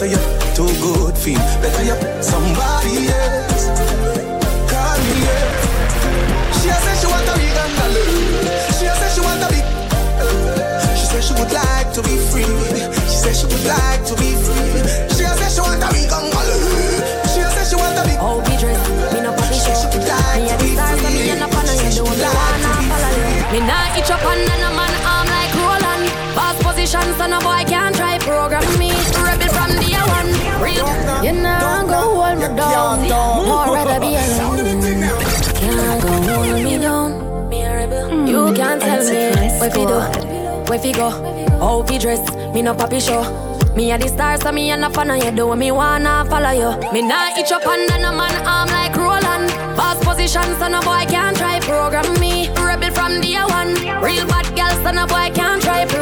Like 0.00 0.12
can 0.12 0.16
I 0.16 0.16
say 0.16 0.16
say 0.16 0.16
you 0.16 0.20
too 0.56 0.72
good 0.80 1.12
feel? 1.12 1.36
Better 1.60 1.84
you 1.84 1.96
somebody 2.22 3.12
else. 3.12 3.68
Call 4.64 4.96
me, 4.96 5.12
yeah. 5.20 5.44
She 6.56 6.72
say 6.72 6.96
she 6.96 7.06
want 7.06 7.28
a 7.28 7.36
big 7.36 7.52
andalou. 7.52 8.08
She 8.80 8.88
say 8.88 9.10
she 9.12 9.20
want 9.20 9.44
a 9.44 9.48
big. 9.52 9.64
She 10.96 11.04
said 11.04 11.20
she 11.20 11.34
would 11.36 11.52
like 11.52 11.92
to 11.92 12.00
be 12.00 12.16
free. 12.32 12.48
She 13.12 13.16
said 13.28 13.36
she 13.36 13.44
would 13.44 13.64
like 13.68 14.00
to 14.08 14.16
be 14.16 14.32
free. 14.40 14.80
She 15.12 15.28
say 15.28 15.48
she 15.52 15.60
want 15.60 15.84
a 15.84 15.88
big 15.92 16.08
andalou. 16.08 16.56
She 17.28 17.44
say 17.44 17.64
she 17.68 17.76
want 17.76 18.00
a 18.00 18.02
big. 18.08 18.16
Oh, 18.24 18.40
be 18.40 18.56
dressed, 18.56 18.88
me 19.12 19.20
no 19.20 19.36
papi 19.36 19.60
show. 19.60 19.76
Me 19.84 20.48
a 20.48 20.56
the 20.56 20.68
stars, 20.80 20.96
so 20.96 21.08
me 21.12 21.28
a 21.28 21.36
no 21.36 21.46
fan 21.52 21.68
of 21.68 21.76
you. 21.76 21.92
Do 21.92 22.08
me 22.08 22.24
wanna 22.24 22.80
follow. 22.88 23.52
Me 23.52 23.60
nah 23.68 23.92
itch 24.00 24.08
up 24.08 24.24
and 24.24 24.48
then 24.48 24.64
a 24.64 24.70
man 24.72 24.94
arm 25.04 25.28
like 25.28 25.52
Roland. 25.60 26.08
Boss 26.32 26.56
position, 26.64 27.04
so 27.20 27.26
no 27.28 27.36
boy 27.44 27.68
can 27.68 27.79
hold 32.36 33.00
me 33.02 33.08
down. 33.08 33.46
More 33.46 33.74
rather 33.74 34.00
be 34.00 34.14
alone. 34.16 34.58
Can't 35.54 36.02
go 36.02 36.12
hold 36.22 36.64
me 36.64 36.78
down. 36.78 37.48
Me 37.48 37.62
a 37.62 37.74
rebel. 37.74 38.10
Hmm. 38.10 38.26
You 38.26 38.54
can't 38.54 38.80
tell 38.80 39.04
me 39.04 39.58
where 39.58 39.70
fi 39.70 39.84
do, 39.84 39.98
where 40.68 40.78
fi 40.78 40.92
go. 40.92 41.10
How 41.58 41.82
we 41.88 41.98
dress, 41.98 42.20
me 42.54 42.62
no 42.62 42.74
papi 42.74 43.00
show. 43.00 43.22
Me 43.76 43.92
a 43.92 43.98
the 43.98 44.08
star, 44.08 44.36
so 44.40 44.50
me 44.52 44.70
a 44.70 44.76
no 44.76 44.90
fan 44.90 45.10
of 45.10 45.22
you. 45.22 45.30
Do 45.30 45.54
me 45.54 45.70
wanna 45.70 46.24
follow 46.28 46.50
you. 46.50 46.92
Me 46.92 47.02
nah 47.02 47.38
itch 47.38 47.52
up 47.52 47.66
and 47.66 47.88
then 47.88 48.04
a 48.04 48.12
man 48.12 48.34
arm 48.46 48.68
like 48.68 48.96
Roland. 48.96 49.48
Boss 49.76 50.02
position, 50.04 50.42
so 50.58 50.68
no 50.68 50.80
boy 50.82 51.04
can 51.08 51.34
try 51.34 51.60
program 51.60 52.08
me. 52.20 52.48
Rebel 52.50 52.90
from 52.90 53.20
the 53.20 53.34
one. 53.48 53.74
Real 54.02 54.26
bad 54.26 54.46
girl, 54.56 54.74
so 54.82 54.90
no 54.90 55.06
boy 55.06 55.30
can 55.34 55.60
try 55.60 55.84
program 55.84 55.99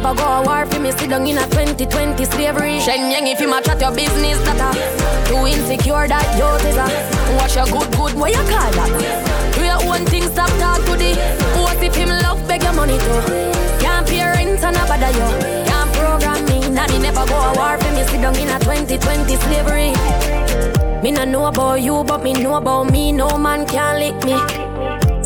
never 0.00 0.14
go 0.14 0.24
a 0.24 0.42
war 0.44 0.64
for 0.66 0.78
me. 0.78 0.92
Sit 0.92 1.10
down 1.10 1.26
in 1.26 1.38
a 1.38 1.44
2020 1.50 2.24
slavery. 2.24 2.78
Shen 2.80 3.10
Yang, 3.10 3.26
if 3.28 3.40
you 3.40 3.48
match 3.48 3.68
at 3.68 3.80
your 3.80 3.90
business, 3.90 4.38
that 4.46 5.26
too 5.26 5.42
insecure 5.46 6.06
that 6.06 6.26
you 6.38 6.46
is 6.68 6.76
a. 6.76 7.18
Your 7.48 7.66
good, 7.66 7.90
good, 7.96 8.14
what 8.14 8.30
you 8.30 8.44
call 8.46 8.70
that? 8.78 8.90
Do 9.54 9.64
your 9.64 9.80
own 9.90 10.04
thing, 10.06 10.22
stop 10.28 10.50
talk 10.60 10.78
to 10.84 10.94
the. 10.94 11.16
What 11.58 11.82
if 11.82 11.94
him 11.96 12.10
love 12.22 12.46
beg 12.46 12.62
your 12.62 12.74
money 12.74 12.98
too? 12.98 13.20
Can't 13.80 14.06
pay 14.06 14.22
rent 14.22 14.62
and 14.62 14.76
a 14.76 14.86
bother 14.86 15.10
you. 15.10 15.28
Can't 15.66 15.90
program 15.94 16.44
me. 16.44 16.68
Nanny 16.68 16.98
never 16.98 17.26
go 17.26 17.34
a 17.34 17.56
war 17.56 17.78
for 17.78 17.90
me. 17.96 18.04
Sit 18.04 18.20
down 18.20 18.36
in 18.36 18.48
a 18.48 18.58
2020 18.60 19.34
slavery. 19.36 19.92
Me 21.02 21.10
no 21.10 21.24
know 21.24 21.46
about 21.46 21.80
you, 21.82 22.04
but 22.04 22.22
me 22.22 22.34
know 22.34 22.54
about 22.54 22.92
me. 22.92 23.10
No 23.10 23.36
man 23.38 23.66
can 23.66 23.98
lick 23.98 24.24
me. 24.24 24.67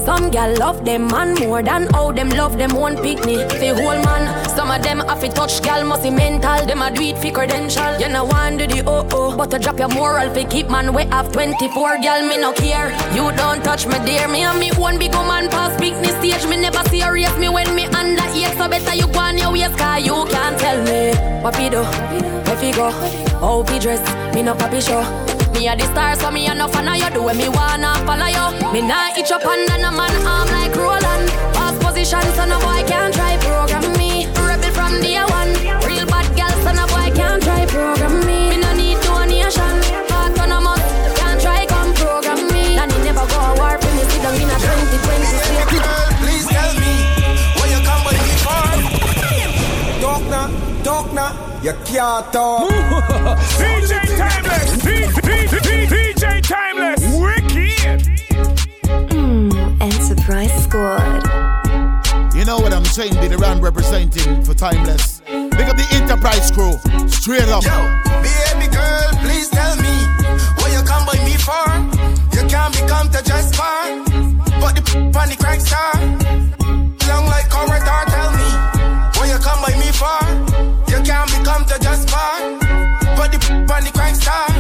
Some 0.05 0.31
gal 0.31 0.53
love 0.59 0.85
them 0.85 1.07
man 1.07 1.35
more 1.35 1.63
than 1.63 1.87
how 1.95 2.11
them 2.11 2.29
love 2.31 2.59
them 2.59 2.75
one 2.75 2.97
picnic. 2.97 3.49
Fi 3.53 3.69
whole 3.69 4.03
man, 4.03 4.49
some 4.49 4.71
of 4.71 4.83
them 4.83 4.99
have 4.99 5.21
to 5.21 5.29
touch 5.29 5.63
gal 5.63 5.85
must 5.85 6.03
be 6.03 6.11
mental. 6.11 6.67
Them 6.67 6.83
a 6.83 6.91
do 6.91 7.03
it 7.03 7.19
fi 7.19 7.31
credential. 7.31 7.99
You 8.01 8.09
know 8.09 8.25
want 8.25 8.59
do 8.59 8.67
the 8.67 8.83
oh 8.87 9.07
oh, 9.13 9.37
but 9.37 9.51
to 9.53 9.59
drop 9.59 9.79
your 9.79 9.89
moral 9.89 10.29
fi 10.35 10.45
keep 10.45 10.69
man 10.69 10.93
we 10.93 11.05
have 11.05 11.31
24 11.33 11.99
gal 11.99 12.27
me 12.29 12.37
no 12.37 12.53
care. 12.53 12.91
You 13.15 13.31
don't 13.37 13.63
touch 13.63 13.87
me 13.87 13.95
dear, 14.05 14.27
me 14.29 14.43
and 14.43 14.59
me 14.59 14.71
one 14.73 14.99
big 14.99 15.15
woman 15.15 15.49
pass 15.49 15.79
picnic 15.79 16.11
stage. 16.19 16.47
Me 16.49 16.57
never 16.57 16.83
serious 16.89 17.37
me 17.39 17.49
when 17.49 17.73
me 17.75 17.85
under 17.87 18.27
eight, 18.35 18.57
so 18.59 18.69
better 18.69 18.95
you 18.95 19.07
go 19.07 19.21
on 19.21 19.39
your 19.39 19.53
ways 19.53 19.75
'cause 19.77 20.05
you 20.05 20.25
can't 20.35 20.59
tell 20.59 20.83
me 20.83 21.15
what 21.43 21.55
fi 21.55 21.69
do, 21.69 21.83
where 21.83 22.57
fi 22.57 22.73
go, 22.73 22.91
how 23.39 23.63
fi 23.63 23.79
dress. 23.79 24.03
Me 24.35 24.43
no 24.43 24.55
papi 24.55 24.81
show. 24.81 25.32
Me 25.53 25.69
a 25.69 25.77
the 25.77 25.85
star, 25.85 26.15
so 26.17 26.31
me 26.31 26.47
a 26.47 26.55
no 26.55 26.67
fan 26.69 26.89
of 26.89 26.97
you. 26.97 27.11
Do 27.15 27.23
what 27.23 27.37
me 27.37 27.49
wanna 27.49 27.95
follow 28.07 28.27
you. 28.27 28.73
Me 28.73 28.81
nah 28.81 29.17
itch 29.17 29.31
up 29.31 29.45
and 29.45 29.69
then 29.69 29.85
a 29.85 29.93
man 29.93 30.15
arm 30.27 30.49
like 30.49 30.75
Roland. 30.75 31.29
Boss 31.55 31.77
position, 31.79 32.23
so 32.35 32.45
no 32.47 32.59
boy 32.61 32.83
can 32.89 33.13
try 33.13 33.37
program 33.39 33.85
me. 33.99 34.27
Rebel 34.41 34.73
from 34.73 34.95
the 35.01 35.15
one. 35.31 35.53
Real 35.87 36.07
bad 36.07 36.27
girl, 36.37 36.55
so 36.65 36.73
no 36.73 36.85
boy 36.89 37.09
can 37.15 37.41
try 37.41 37.67
program 37.67 38.27
me. 38.27 38.51
Me 38.51 38.57
no 38.57 38.73
need 38.75 38.99
donation. 39.05 39.77
Autonomous, 40.11 40.83
can 41.21 41.39
try 41.39 41.67
come 41.67 41.93
program 41.95 42.41
me. 42.51 42.75
Nanny 42.77 42.99
never 43.05 43.27
go 43.29 43.39
a 43.39 43.55
war 43.61 43.77
for 43.79 43.93
me. 43.95 44.03
Sit 44.11 44.23
down 44.25 44.35
in 44.41 44.51
a 44.51 44.57
2020 44.57 45.25
state. 45.37 45.69
Please 46.23 46.47
tell 46.49 46.73
me 46.81 46.93
what 47.61 47.69
you 47.71 47.81
come 47.87 48.03
by 48.03 48.13
me 48.19 48.35
for. 48.43 48.67
Talk 50.01 50.23
now, 50.33 50.47
talk 50.83 51.07
now, 51.13 51.31
you 51.63 51.75
can't 51.85 52.33
talk. 52.33 53.99
DJ 54.13 54.19
Timeless, 54.19 54.71
DJ 55.91 56.43
Timeless, 56.43 57.01
Wicked. 57.17 58.03
Hmm, 59.11 59.51
Enterprise 59.81 60.65
Squad. 60.65 62.35
You 62.35 62.45
know 62.45 62.59
what 62.59 62.75
I'm 62.75 62.85
saying? 62.85 63.15
Did 63.15 63.33
around 63.33 63.63
representing 63.63 64.45
for 64.45 64.53
Timeless. 64.53 65.21
Big 65.27 65.69
up 65.69 65.77
the 65.77 65.87
Enterprise 65.93 66.51
crew. 66.51 66.77
Straight 67.09 67.49
up. 67.49 67.65
Yo, 67.65 67.79
baby 68.21 68.69
girl, 68.71 69.09
please 69.25 69.49
tell 69.49 69.77
me 69.77 69.95
what 70.61 70.71
you 70.73 70.83
come 70.85 71.07
by 71.07 71.17
me 71.25 71.37
for. 71.41 71.65
You 72.37 72.47
can't 72.49 72.75
become 72.75 73.09
the 73.09 73.23
just 73.25 73.57
bar, 73.57 73.97
but 74.61 74.75
the 74.77 74.83
p- 74.83 74.99
on 74.99 75.29
the 75.29 75.37
crank 75.41 75.61
star. 75.63 75.93
Long 77.09 77.27
like 77.27 77.49
corridor, 77.49 78.12
star. 84.23 84.52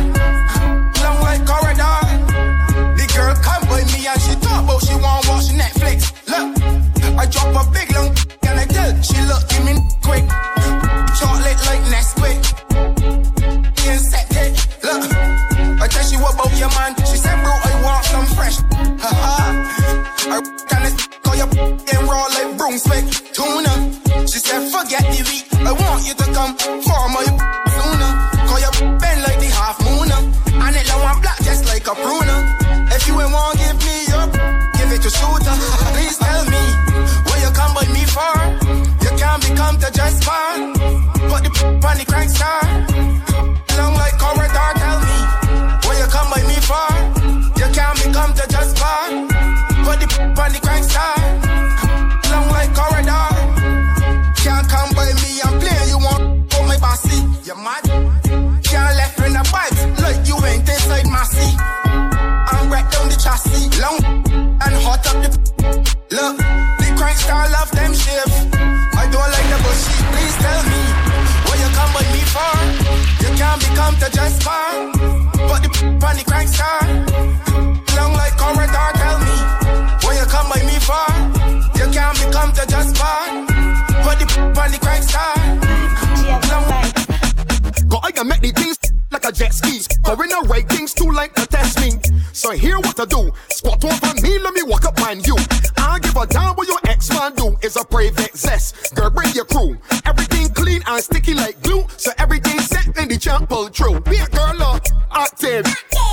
Can 88.22 88.28
make 88.28 88.40
the 88.40 88.52
things 88.52 88.78
like 89.10 89.24
a 89.24 89.32
jet 89.32 89.52
ski. 89.52 89.78
In 89.78 90.28
the 90.28 90.46
right 90.48 90.68
things 90.68 90.94
too 90.94 91.10
like 91.10 91.34
to 91.34 91.44
test 91.44 91.80
me. 91.80 91.90
So 92.32 92.52
here 92.52 92.78
what 92.78 93.00
I 93.00 93.04
do. 93.04 93.32
Squat 93.48 93.84
over 93.84 94.14
me, 94.22 94.38
let 94.38 94.54
me 94.54 94.62
walk 94.62 94.84
up 94.84 95.00
on 95.02 95.18
you. 95.24 95.34
I 95.76 95.98
give 95.98 96.16
a 96.16 96.24
damn 96.28 96.54
what 96.54 96.68
your 96.68 96.78
ex 96.86 97.10
man 97.10 97.34
do. 97.34 97.56
Is 97.62 97.74
a 97.76 97.84
brave 97.84 98.16
excess. 98.20 98.92
Girl, 98.92 99.10
bring 99.10 99.32
your 99.34 99.44
crew. 99.44 99.76
Everything 100.06 100.50
clean 100.54 100.82
and 100.86 101.02
sticky 101.02 101.34
like 101.34 101.60
glue. 101.62 101.84
So 101.96 102.12
everything 102.18 102.60
set 102.60 102.96
in 102.96 103.08
the 103.08 103.18
champ 103.18 103.48
pull 103.48 103.66
through. 103.66 103.98
Be 104.02 104.18
a 104.18 104.26
girl 104.26 104.62
up. 104.62 104.86
Active. 105.10 105.66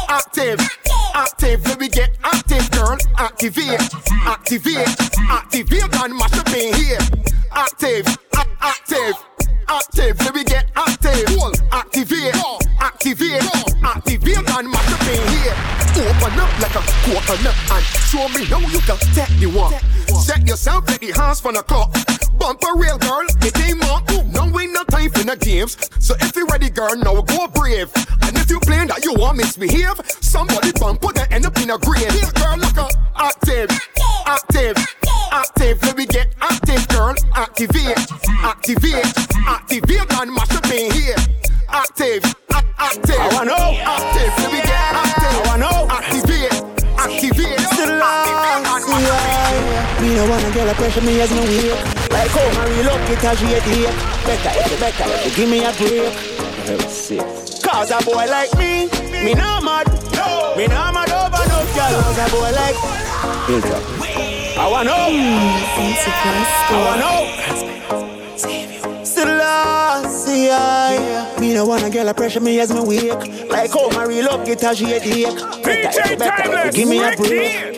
Active. 0.10 0.60
Active. 1.14 1.64
Let 1.68 1.80
me 1.80 1.90
get 1.90 2.18
active, 2.24 2.72
girl. 2.72 2.98
Activate. 3.20 3.86
Activate. 4.26 4.98
Activate 5.30 5.94
and 6.02 6.18
mash 6.18 6.40
up 6.40 6.50
in 6.58 6.74
here. 6.74 6.98
Active. 7.52 8.08
Active. 8.62 9.39
Active, 9.70 10.20
let 10.22 10.34
me 10.34 10.44
get 10.44 10.66
active. 10.76 11.26
Cool. 11.28 11.52
Activate, 11.72 12.34
activate, 12.80 13.44
activate 13.84 14.38
and 14.50 14.68
in 14.68 15.28
here. 15.30 15.56
Open 15.94 16.40
up 16.40 16.50
like 16.60 16.74
a 16.74 16.82
coconut 17.06 17.56
and 17.70 17.84
show 18.10 18.28
me 18.30 18.46
how 18.46 18.60
you 18.60 18.80
can 18.80 18.98
take 19.14 19.30
the 19.40 19.46
one. 19.46 19.74
Set 20.20 20.48
yourself 20.48 20.88
like 20.88 21.02
the 21.02 21.12
hands 21.12 21.40
from 21.40 21.54
the 21.54 21.62
clock. 21.62 21.94
Bump 22.40 22.64
a 22.64 22.80
real 22.80 22.98
girl, 22.98 23.28
it 23.42 23.56
ain't 23.62 23.78
more. 23.86 24.02
No 24.34 24.60
ain't 24.60 24.74
no 24.74 24.84
time 24.86 25.12
for 25.12 25.24
the 25.24 25.36
games. 25.36 25.78
So 26.00 26.16
if 26.20 26.36
you 26.36 26.48
ready, 26.48 26.72
girl, 26.72 26.96
now 26.96 27.22
go 27.22 27.48
brave. 27.48 27.92
And 28.24 28.36
if 28.38 28.50
you 28.50 28.60
playing 28.62 28.88
that 28.88 29.06
you 29.06 29.14
want 29.14 29.38
misbehave, 29.38 30.02
somebody 30.20 30.72
bump 30.80 31.02
put 31.02 31.16
that 31.16 31.32
end 31.32 31.46
up 31.46 31.56
in 31.62 31.70
a 31.70 31.78
grave. 31.78 32.10
Here, 32.10 32.32
girl, 32.42 32.58
like 32.58 32.78
a 32.78 32.90
active, 33.16 33.70
active. 34.26 34.99
Let 35.32 35.96
me 35.96 36.06
get 36.06 36.28
active, 36.42 36.88
girl. 36.90 37.14
Activate, 37.36 37.98
activate, 38.42 39.06
activate 39.48 40.14
and 40.20 40.34
mash 40.34 40.56
up 40.56 40.66
in 40.66 40.92
here. 40.92 41.16
Active, 41.70 42.24
a- 42.50 42.64
active. 42.78 43.20
I 43.20 43.30
wanna 43.34 43.52
know. 43.52 43.78
Active. 43.78 44.34
Let 44.40 44.52
me 44.52 44.62
get 44.62 44.90
active. 44.90 45.34
I 45.34 45.48
wanna 45.48 45.66
know. 45.66 45.88
Activate, 45.90 46.54
activate. 46.98 47.60
Still 47.70 48.02
activate 48.02 49.10
up. 49.10 50.02
Me 50.02 50.16
no 50.16 50.30
wanna 50.30 50.50
get 50.52 50.68
a 50.68 50.74
pressure 50.76 51.02
me 51.02 51.22
as 51.22 51.32
me 51.32 51.42
wake 51.42 51.84
Like 52.10 52.32
how 52.32 52.50
my 52.56 52.66
up 52.90 53.10
it 53.10 53.24
as 53.24 53.42
a 53.42 53.60
date 53.68 53.94
Better 54.26 54.54
you 54.70 54.78
better 54.80 55.06
if 55.06 55.26
you 55.26 55.32
give 55.36 55.50
me 55.50 55.60
a 55.60 55.72
break 55.76 56.14
Cause 57.62 57.92
a 57.92 58.00
boy 58.06 58.26
like 58.26 58.54
me, 58.58 58.88
me 59.24 59.34
not 59.34 59.64
mad 59.64 59.88
no. 60.16 60.56
Me 60.56 60.68
not 60.68 60.94
mad 60.94 61.12
over 61.12 61.44
no 61.50 61.60
girl 61.76 62.02
Cause 62.02 62.18
a 62.18 62.30
boy 62.32 62.52
like 62.56 63.99
I 64.60 64.68
wanna 64.70 64.90
know 64.90 65.10
I 66.70 66.78
wanna 66.86 67.02
know 67.02 67.20
Selassie, 69.06 70.50
I 70.52 71.38
Me 71.40 71.54
no 71.54 71.66
wanna 71.66 71.90
get 71.90 72.08
a 72.08 72.14
pressure 72.14 72.42
me 72.42 72.60
as 72.60 72.74
me 72.74 72.82
wake 72.82 73.50
Like 73.50 73.72
how 73.72 73.90
my 73.92 74.04
real 74.06 74.28
up 74.28 74.46
get 74.46 74.64
a 74.64 74.74
date 74.76 75.36
Better 75.64 76.18
better 76.18 76.72
give 76.72 76.90
me 76.90 77.00
a 77.00 77.16
break 77.16 77.78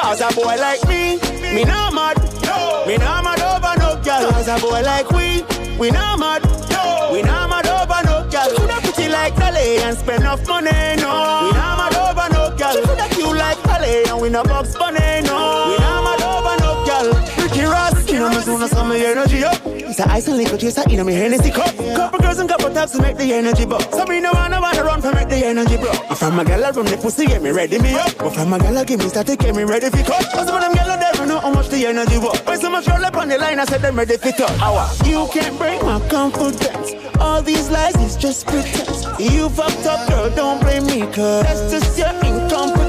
Cause 0.00 0.20
a 0.22 0.34
boy 0.34 0.56
like 0.56 0.82
me, 0.88 1.18
me 1.54 1.64
not 1.64 1.92
mad. 1.92 2.16
No. 2.42 2.84
Me 2.86 2.96
not 2.96 3.22
mad 3.22 3.40
over 3.40 3.78
no 3.78 4.02
girl. 4.02 4.30
Cause 4.30 4.48
a 4.48 4.58
boy 4.58 4.82
like 4.82 5.10
we, 5.10 5.42
we 5.78 5.90
not 5.90 6.18
mad. 6.18 6.42
No. 6.70 7.10
We 7.12 7.22
not 7.22 7.48
mad 7.50 7.66
over 7.66 8.02
no 8.04 8.28
girl. 8.30 8.56
Coulda 8.56 8.80
pretty 8.80 9.08
like 9.08 9.36
Dolly 9.36 9.78
and 9.78 9.96
spend 9.96 10.22
enough 10.22 10.46
money. 10.48 10.70
No. 10.96 11.44
We 11.44 11.52
not 11.52 11.78
mad 11.78 11.99
Dolly 13.90 14.04
and 14.10 14.20
we 14.20 14.28
no 14.28 14.42
box 14.42 14.74
bunny. 14.76 14.98
No. 15.26 15.68
We 15.70 15.78
not 15.78 16.04
mad 16.04 16.22
over 16.22 16.56
no 16.62 16.84
girl. 16.86 17.08
Ricky 17.38 17.64
Ross, 17.64 18.10
you 18.10 18.18
know 18.18 18.28
me 18.30 18.40
soon 18.40 18.62
as 18.62 18.70
some 18.70 18.92
energy 18.92 19.44
up. 19.44 19.60
It's 19.64 19.98
a 19.98 20.08
ice 20.08 20.28
and 20.28 20.36
liquor 20.36 20.56
chaser 20.56 20.82
in 20.88 21.04
me 21.04 21.14
Hennessy 21.14 21.50
cup. 21.50 21.74
Couple 21.76 22.20
girls 22.20 22.38
and 22.38 22.48
couple 22.48 22.70
taps 22.70 22.92
to 22.92 23.02
make 23.02 23.16
the 23.16 23.32
energy 23.32 23.66
buck. 23.66 23.82
So 23.92 24.04
me 24.06 24.20
no 24.20 24.32
wanna 24.32 24.60
wanna 24.60 24.84
run 24.84 25.02
for 25.02 25.12
make 25.12 25.28
the 25.28 25.44
energy 25.44 25.76
bro. 25.76 25.90
I'm 26.08 26.16
from 26.16 26.38
a 26.38 26.44
gal 26.44 26.60
run 26.72 26.84
the 26.86 26.96
pussy 26.96 27.26
get 27.26 27.42
me 27.42 27.50
ready 27.50 27.78
me 27.78 27.94
up. 27.94 28.16
But 28.18 28.30
from 28.30 28.52
a 28.52 28.58
gal 28.58 28.84
give 28.84 29.00
me 29.00 29.08
static 29.08 29.40
get 29.40 29.54
me 29.54 29.64
ready 29.64 29.90
for 29.90 30.02
cut. 30.04 30.24
Cause 30.32 30.48
of 30.48 30.60
them 30.60 30.72
gal 30.72 30.98
never 30.98 31.26
know 31.26 31.40
how 31.40 31.52
much 31.52 31.68
the 31.68 31.86
energy 31.86 32.18
work. 32.18 32.46
When 32.46 32.60
so 32.60 32.70
much 32.70 32.86
roll 32.86 33.04
up 33.04 33.16
on 33.16 33.28
the 33.28 33.38
line 33.38 33.58
I 33.58 33.64
said 33.64 33.82
them 33.82 33.96
ready 33.96 34.16
for 34.16 34.30
touch. 34.30 34.60
Hour. 34.60 34.88
You 35.04 35.28
can't 35.32 35.58
break 35.58 35.82
my 35.82 36.00
confidence. 36.08 36.94
All 37.18 37.42
these 37.42 37.68
lies 37.70 37.96
is 37.96 38.16
just 38.16 38.46
pretense. 38.46 39.04
You 39.18 39.48
fucked 39.50 39.86
up 39.86 40.08
girl 40.08 40.30
don't 40.30 40.60
blame 40.60 40.86
me 40.86 41.00
cause 41.12 41.42
that's 41.42 41.70
just 41.72 41.98
your 41.98 42.14
incompetence. 42.24 42.79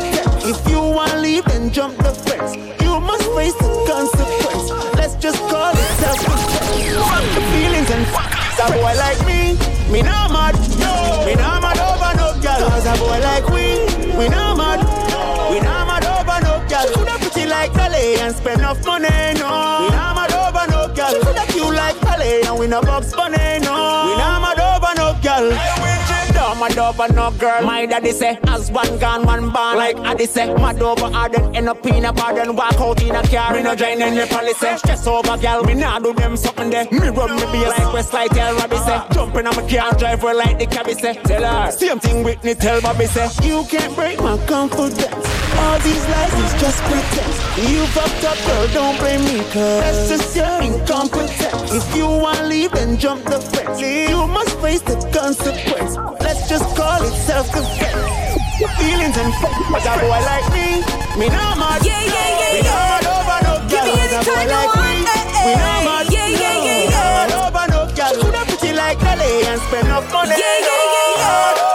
If 0.51 0.69
you 0.69 0.81
wanna 0.81 1.17
leave 1.19 1.45
then 1.45 1.71
jump 1.71 1.95
the 1.97 2.11
fence. 2.11 2.55
You 2.83 2.99
must 2.99 3.23
face 3.35 3.55
the 3.55 3.71
consequence. 3.87 4.67
Let's 4.99 5.15
just 5.15 5.39
call 5.49 5.71
it 5.71 5.91
self-respect. 6.01 6.67
Fuck 7.09 7.25
the 7.35 7.41
feelings 7.51 7.89
and 7.89 8.05
fuck 8.07 8.31
a 8.61 8.71
boy 8.73 8.93
like 8.99 9.19
me. 9.25 9.57
Me 9.91 10.01
not 10.01 10.29
mad. 10.31 10.55
No. 10.77 11.25
Me 11.25 11.35
not 11.35 11.61
mad 11.61 11.79
over 11.79 12.13
no 12.19 12.27
girl. 12.43 12.69
Cause 12.69 12.85
a 12.85 12.93
boy 12.99 13.19
like 13.23 13.47
we. 13.49 13.65
We 14.17 14.27
not 14.27 14.57
mad. 14.57 14.79
We 15.49 15.59
not 15.61 15.87
mad 15.87 16.05
over 16.05 16.39
no 16.45 16.53
girl. 16.67 16.87
Coulda 16.93 17.15
pretty 17.19 17.47
like 17.47 17.73
Dolly 17.73 18.15
and 18.19 18.35
spend 18.35 18.59
enough 18.59 18.85
money. 18.85 19.07
No. 19.39 19.87
We 19.87 19.95
not 19.95 20.15
mad 20.15 20.33
over 20.33 20.65
no 20.69 20.93
girl. 20.93 21.15
Coulda 21.23 21.45
cute 21.47 21.73
like 21.73 21.99
Dolly 22.01 22.41
and 22.43 22.59
we 22.59 22.67
no 22.67 22.81
box 22.81 23.13
bunny. 23.13 23.59
No. 23.63 23.70
Over 26.91 27.13
no 27.13 27.31
girl. 27.31 27.61
My 27.63 27.85
daddy 27.85 28.11
say, 28.11 28.37
as 28.47 28.71
one 28.71 28.99
gone, 28.99 29.25
one 29.25 29.49
born. 29.49 29.77
Like 29.77 29.97
Addy 29.99 30.25
say, 30.25 30.53
mad 30.55 30.81
over 30.81 31.09
then 31.29 31.55
end 31.55 31.69
up 31.69 31.85
in 31.85 32.05
a 32.05 32.13
bar, 32.13 32.33
then 32.33 32.55
walk 32.55 32.79
out 32.79 33.01
in 33.01 33.15
a 33.15 33.23
car. 33.27 33.53
Me 33.53 33.63
no 33.63 33.75
join 33.75 34.01
in 34.01 34.15
the 34.15 34.27
policy. 34.27 34.77
Stress 34.77 35.07
over 35.07 35.37
girl, 35.37 35.63
me 35.63 35.73
nah 35.73 35.99
do 35.99 36.13
them 36.13 36.35
something 36.35 36.69
there. 36.69 36.87
Me 36.91 37.09
run 37.09 37.35
me 37.35 37.45
be 37.51 37.65
like 37.65 37.93
Westlight, 37.93 38.31
tell 38.31 38.55
Robbie 38.55 38.77
say. 38.77 38.99
Ah. 38.99 39.07
Jumping 39.13 39.47
on 39.47 39.55
my 39.55 39.67
car, 39.69 39.93
drive 39.97 40.21
her 40.21 40.33
like 40.33 40.59
the 40.59 40.65
cabby 40.65 40.93
say. 40.93 41.13
Tell 41.13 41.43
her, 41.43 41.71
same 41.71 41.99
thing 41.99 42.23
with 42.23 42.43
me, 42.43 42.53
tell 42.53 42.81
Bobby 42.81 43.05
say. 43.05 43.29
You 43.47 43.63
can't 43.69 43.95
break 43.95 44.19
my 44.19 44.37
confidence. 44.45 45.27
All 45.57 45.79
these 45.79 46.05
lies 46.09 46.33
is 46.33 46.61
just 46.61 46.81
pretense. 46.83 47.37
You 47.71 47.85
fucked 47.87 48.23
up, 48.23 48.37
girl, 48.47 48.67
don't 48.73 48.99
blame 48.99 49.23
me, 49.25 49.39
cause 49.51 49.81
that's 49.81 50.09
just 50.09 50.35
your 50.35 50.61
incompetence. 50.61 51.71
If 51.71 51.95
you 51.95 52.07
wanna 52.07 52.47
leave, 52.47 52.71
then 52.71 52.97
jump 52.97 53.23
the 53.25 53.39
fence. 53.39 53.79
You 53.79 54.27
must 54.27 54.40
face 54.61 54.81
the 54.81 54.95
consequence. 55.13 55.97
Let's 56.21 56.47
just 56.47 56.65
call 56.75 57.01
it 57.03 57.13
self-defense. 57.13 58.39
Feelings 58.77 59.17
and 59.17 59.33
fuck, 59.41 59.57
but 59.73 59.85
a 59.85 59.93
boy 59.99 60.21
like 60.21 60.45
me, 60.53 60.85
me 61.17 61.27
not 61.29 61.57
mad. 61.57 61.81
Yeah, 61.83 61.97
yeah, 61.97 62.13
yeah, 62.13 62.53
We 62.53 62.59
yeah. 62.61 62.69
not 62.69 62.85
mad 62.93 63.05
over 63.09 63.39
no 63.41 63.53
Give 63.67 63.83
me 63.83 63.91
girl. 63.91 64.05
any 64.05 64.15
A 64.15 64.21
boy 64.21 64.45
like 64.53 64.73
me, 64.77 64.91
we 65.45 65.51
eh, 65.51 65.57
not 65.57 65.81
eh. 65.81 65.85
mad. 65.85 66.05
Yeah, 66.13 66.27
yeah, 66.27 66.37
yeah, 66.37 66.85
We 66.85 66.91
yeah. 66.93 67.17
mad 67.17 67.33
over 67.41 67.65
no 67.73 67.79
girl. 67.97 68.21
Coulda 68.21 68.41
pretty 68.45 68.73
like 68.77 68.99
Dolly 68.99 69.31
and 69.49 69.61
spend 69.61 69.87
enough 69.87 70.11
money. 70.13 70.35
Yeah, 70.37 70.59
yeah, 70.61 70.93
yeah, 70.93 71.57
yeah. 71.57 71.70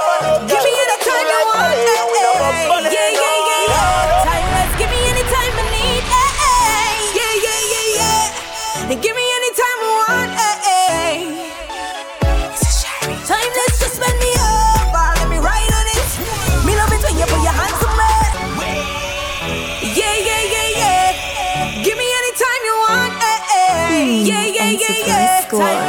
过。 25.57 25.86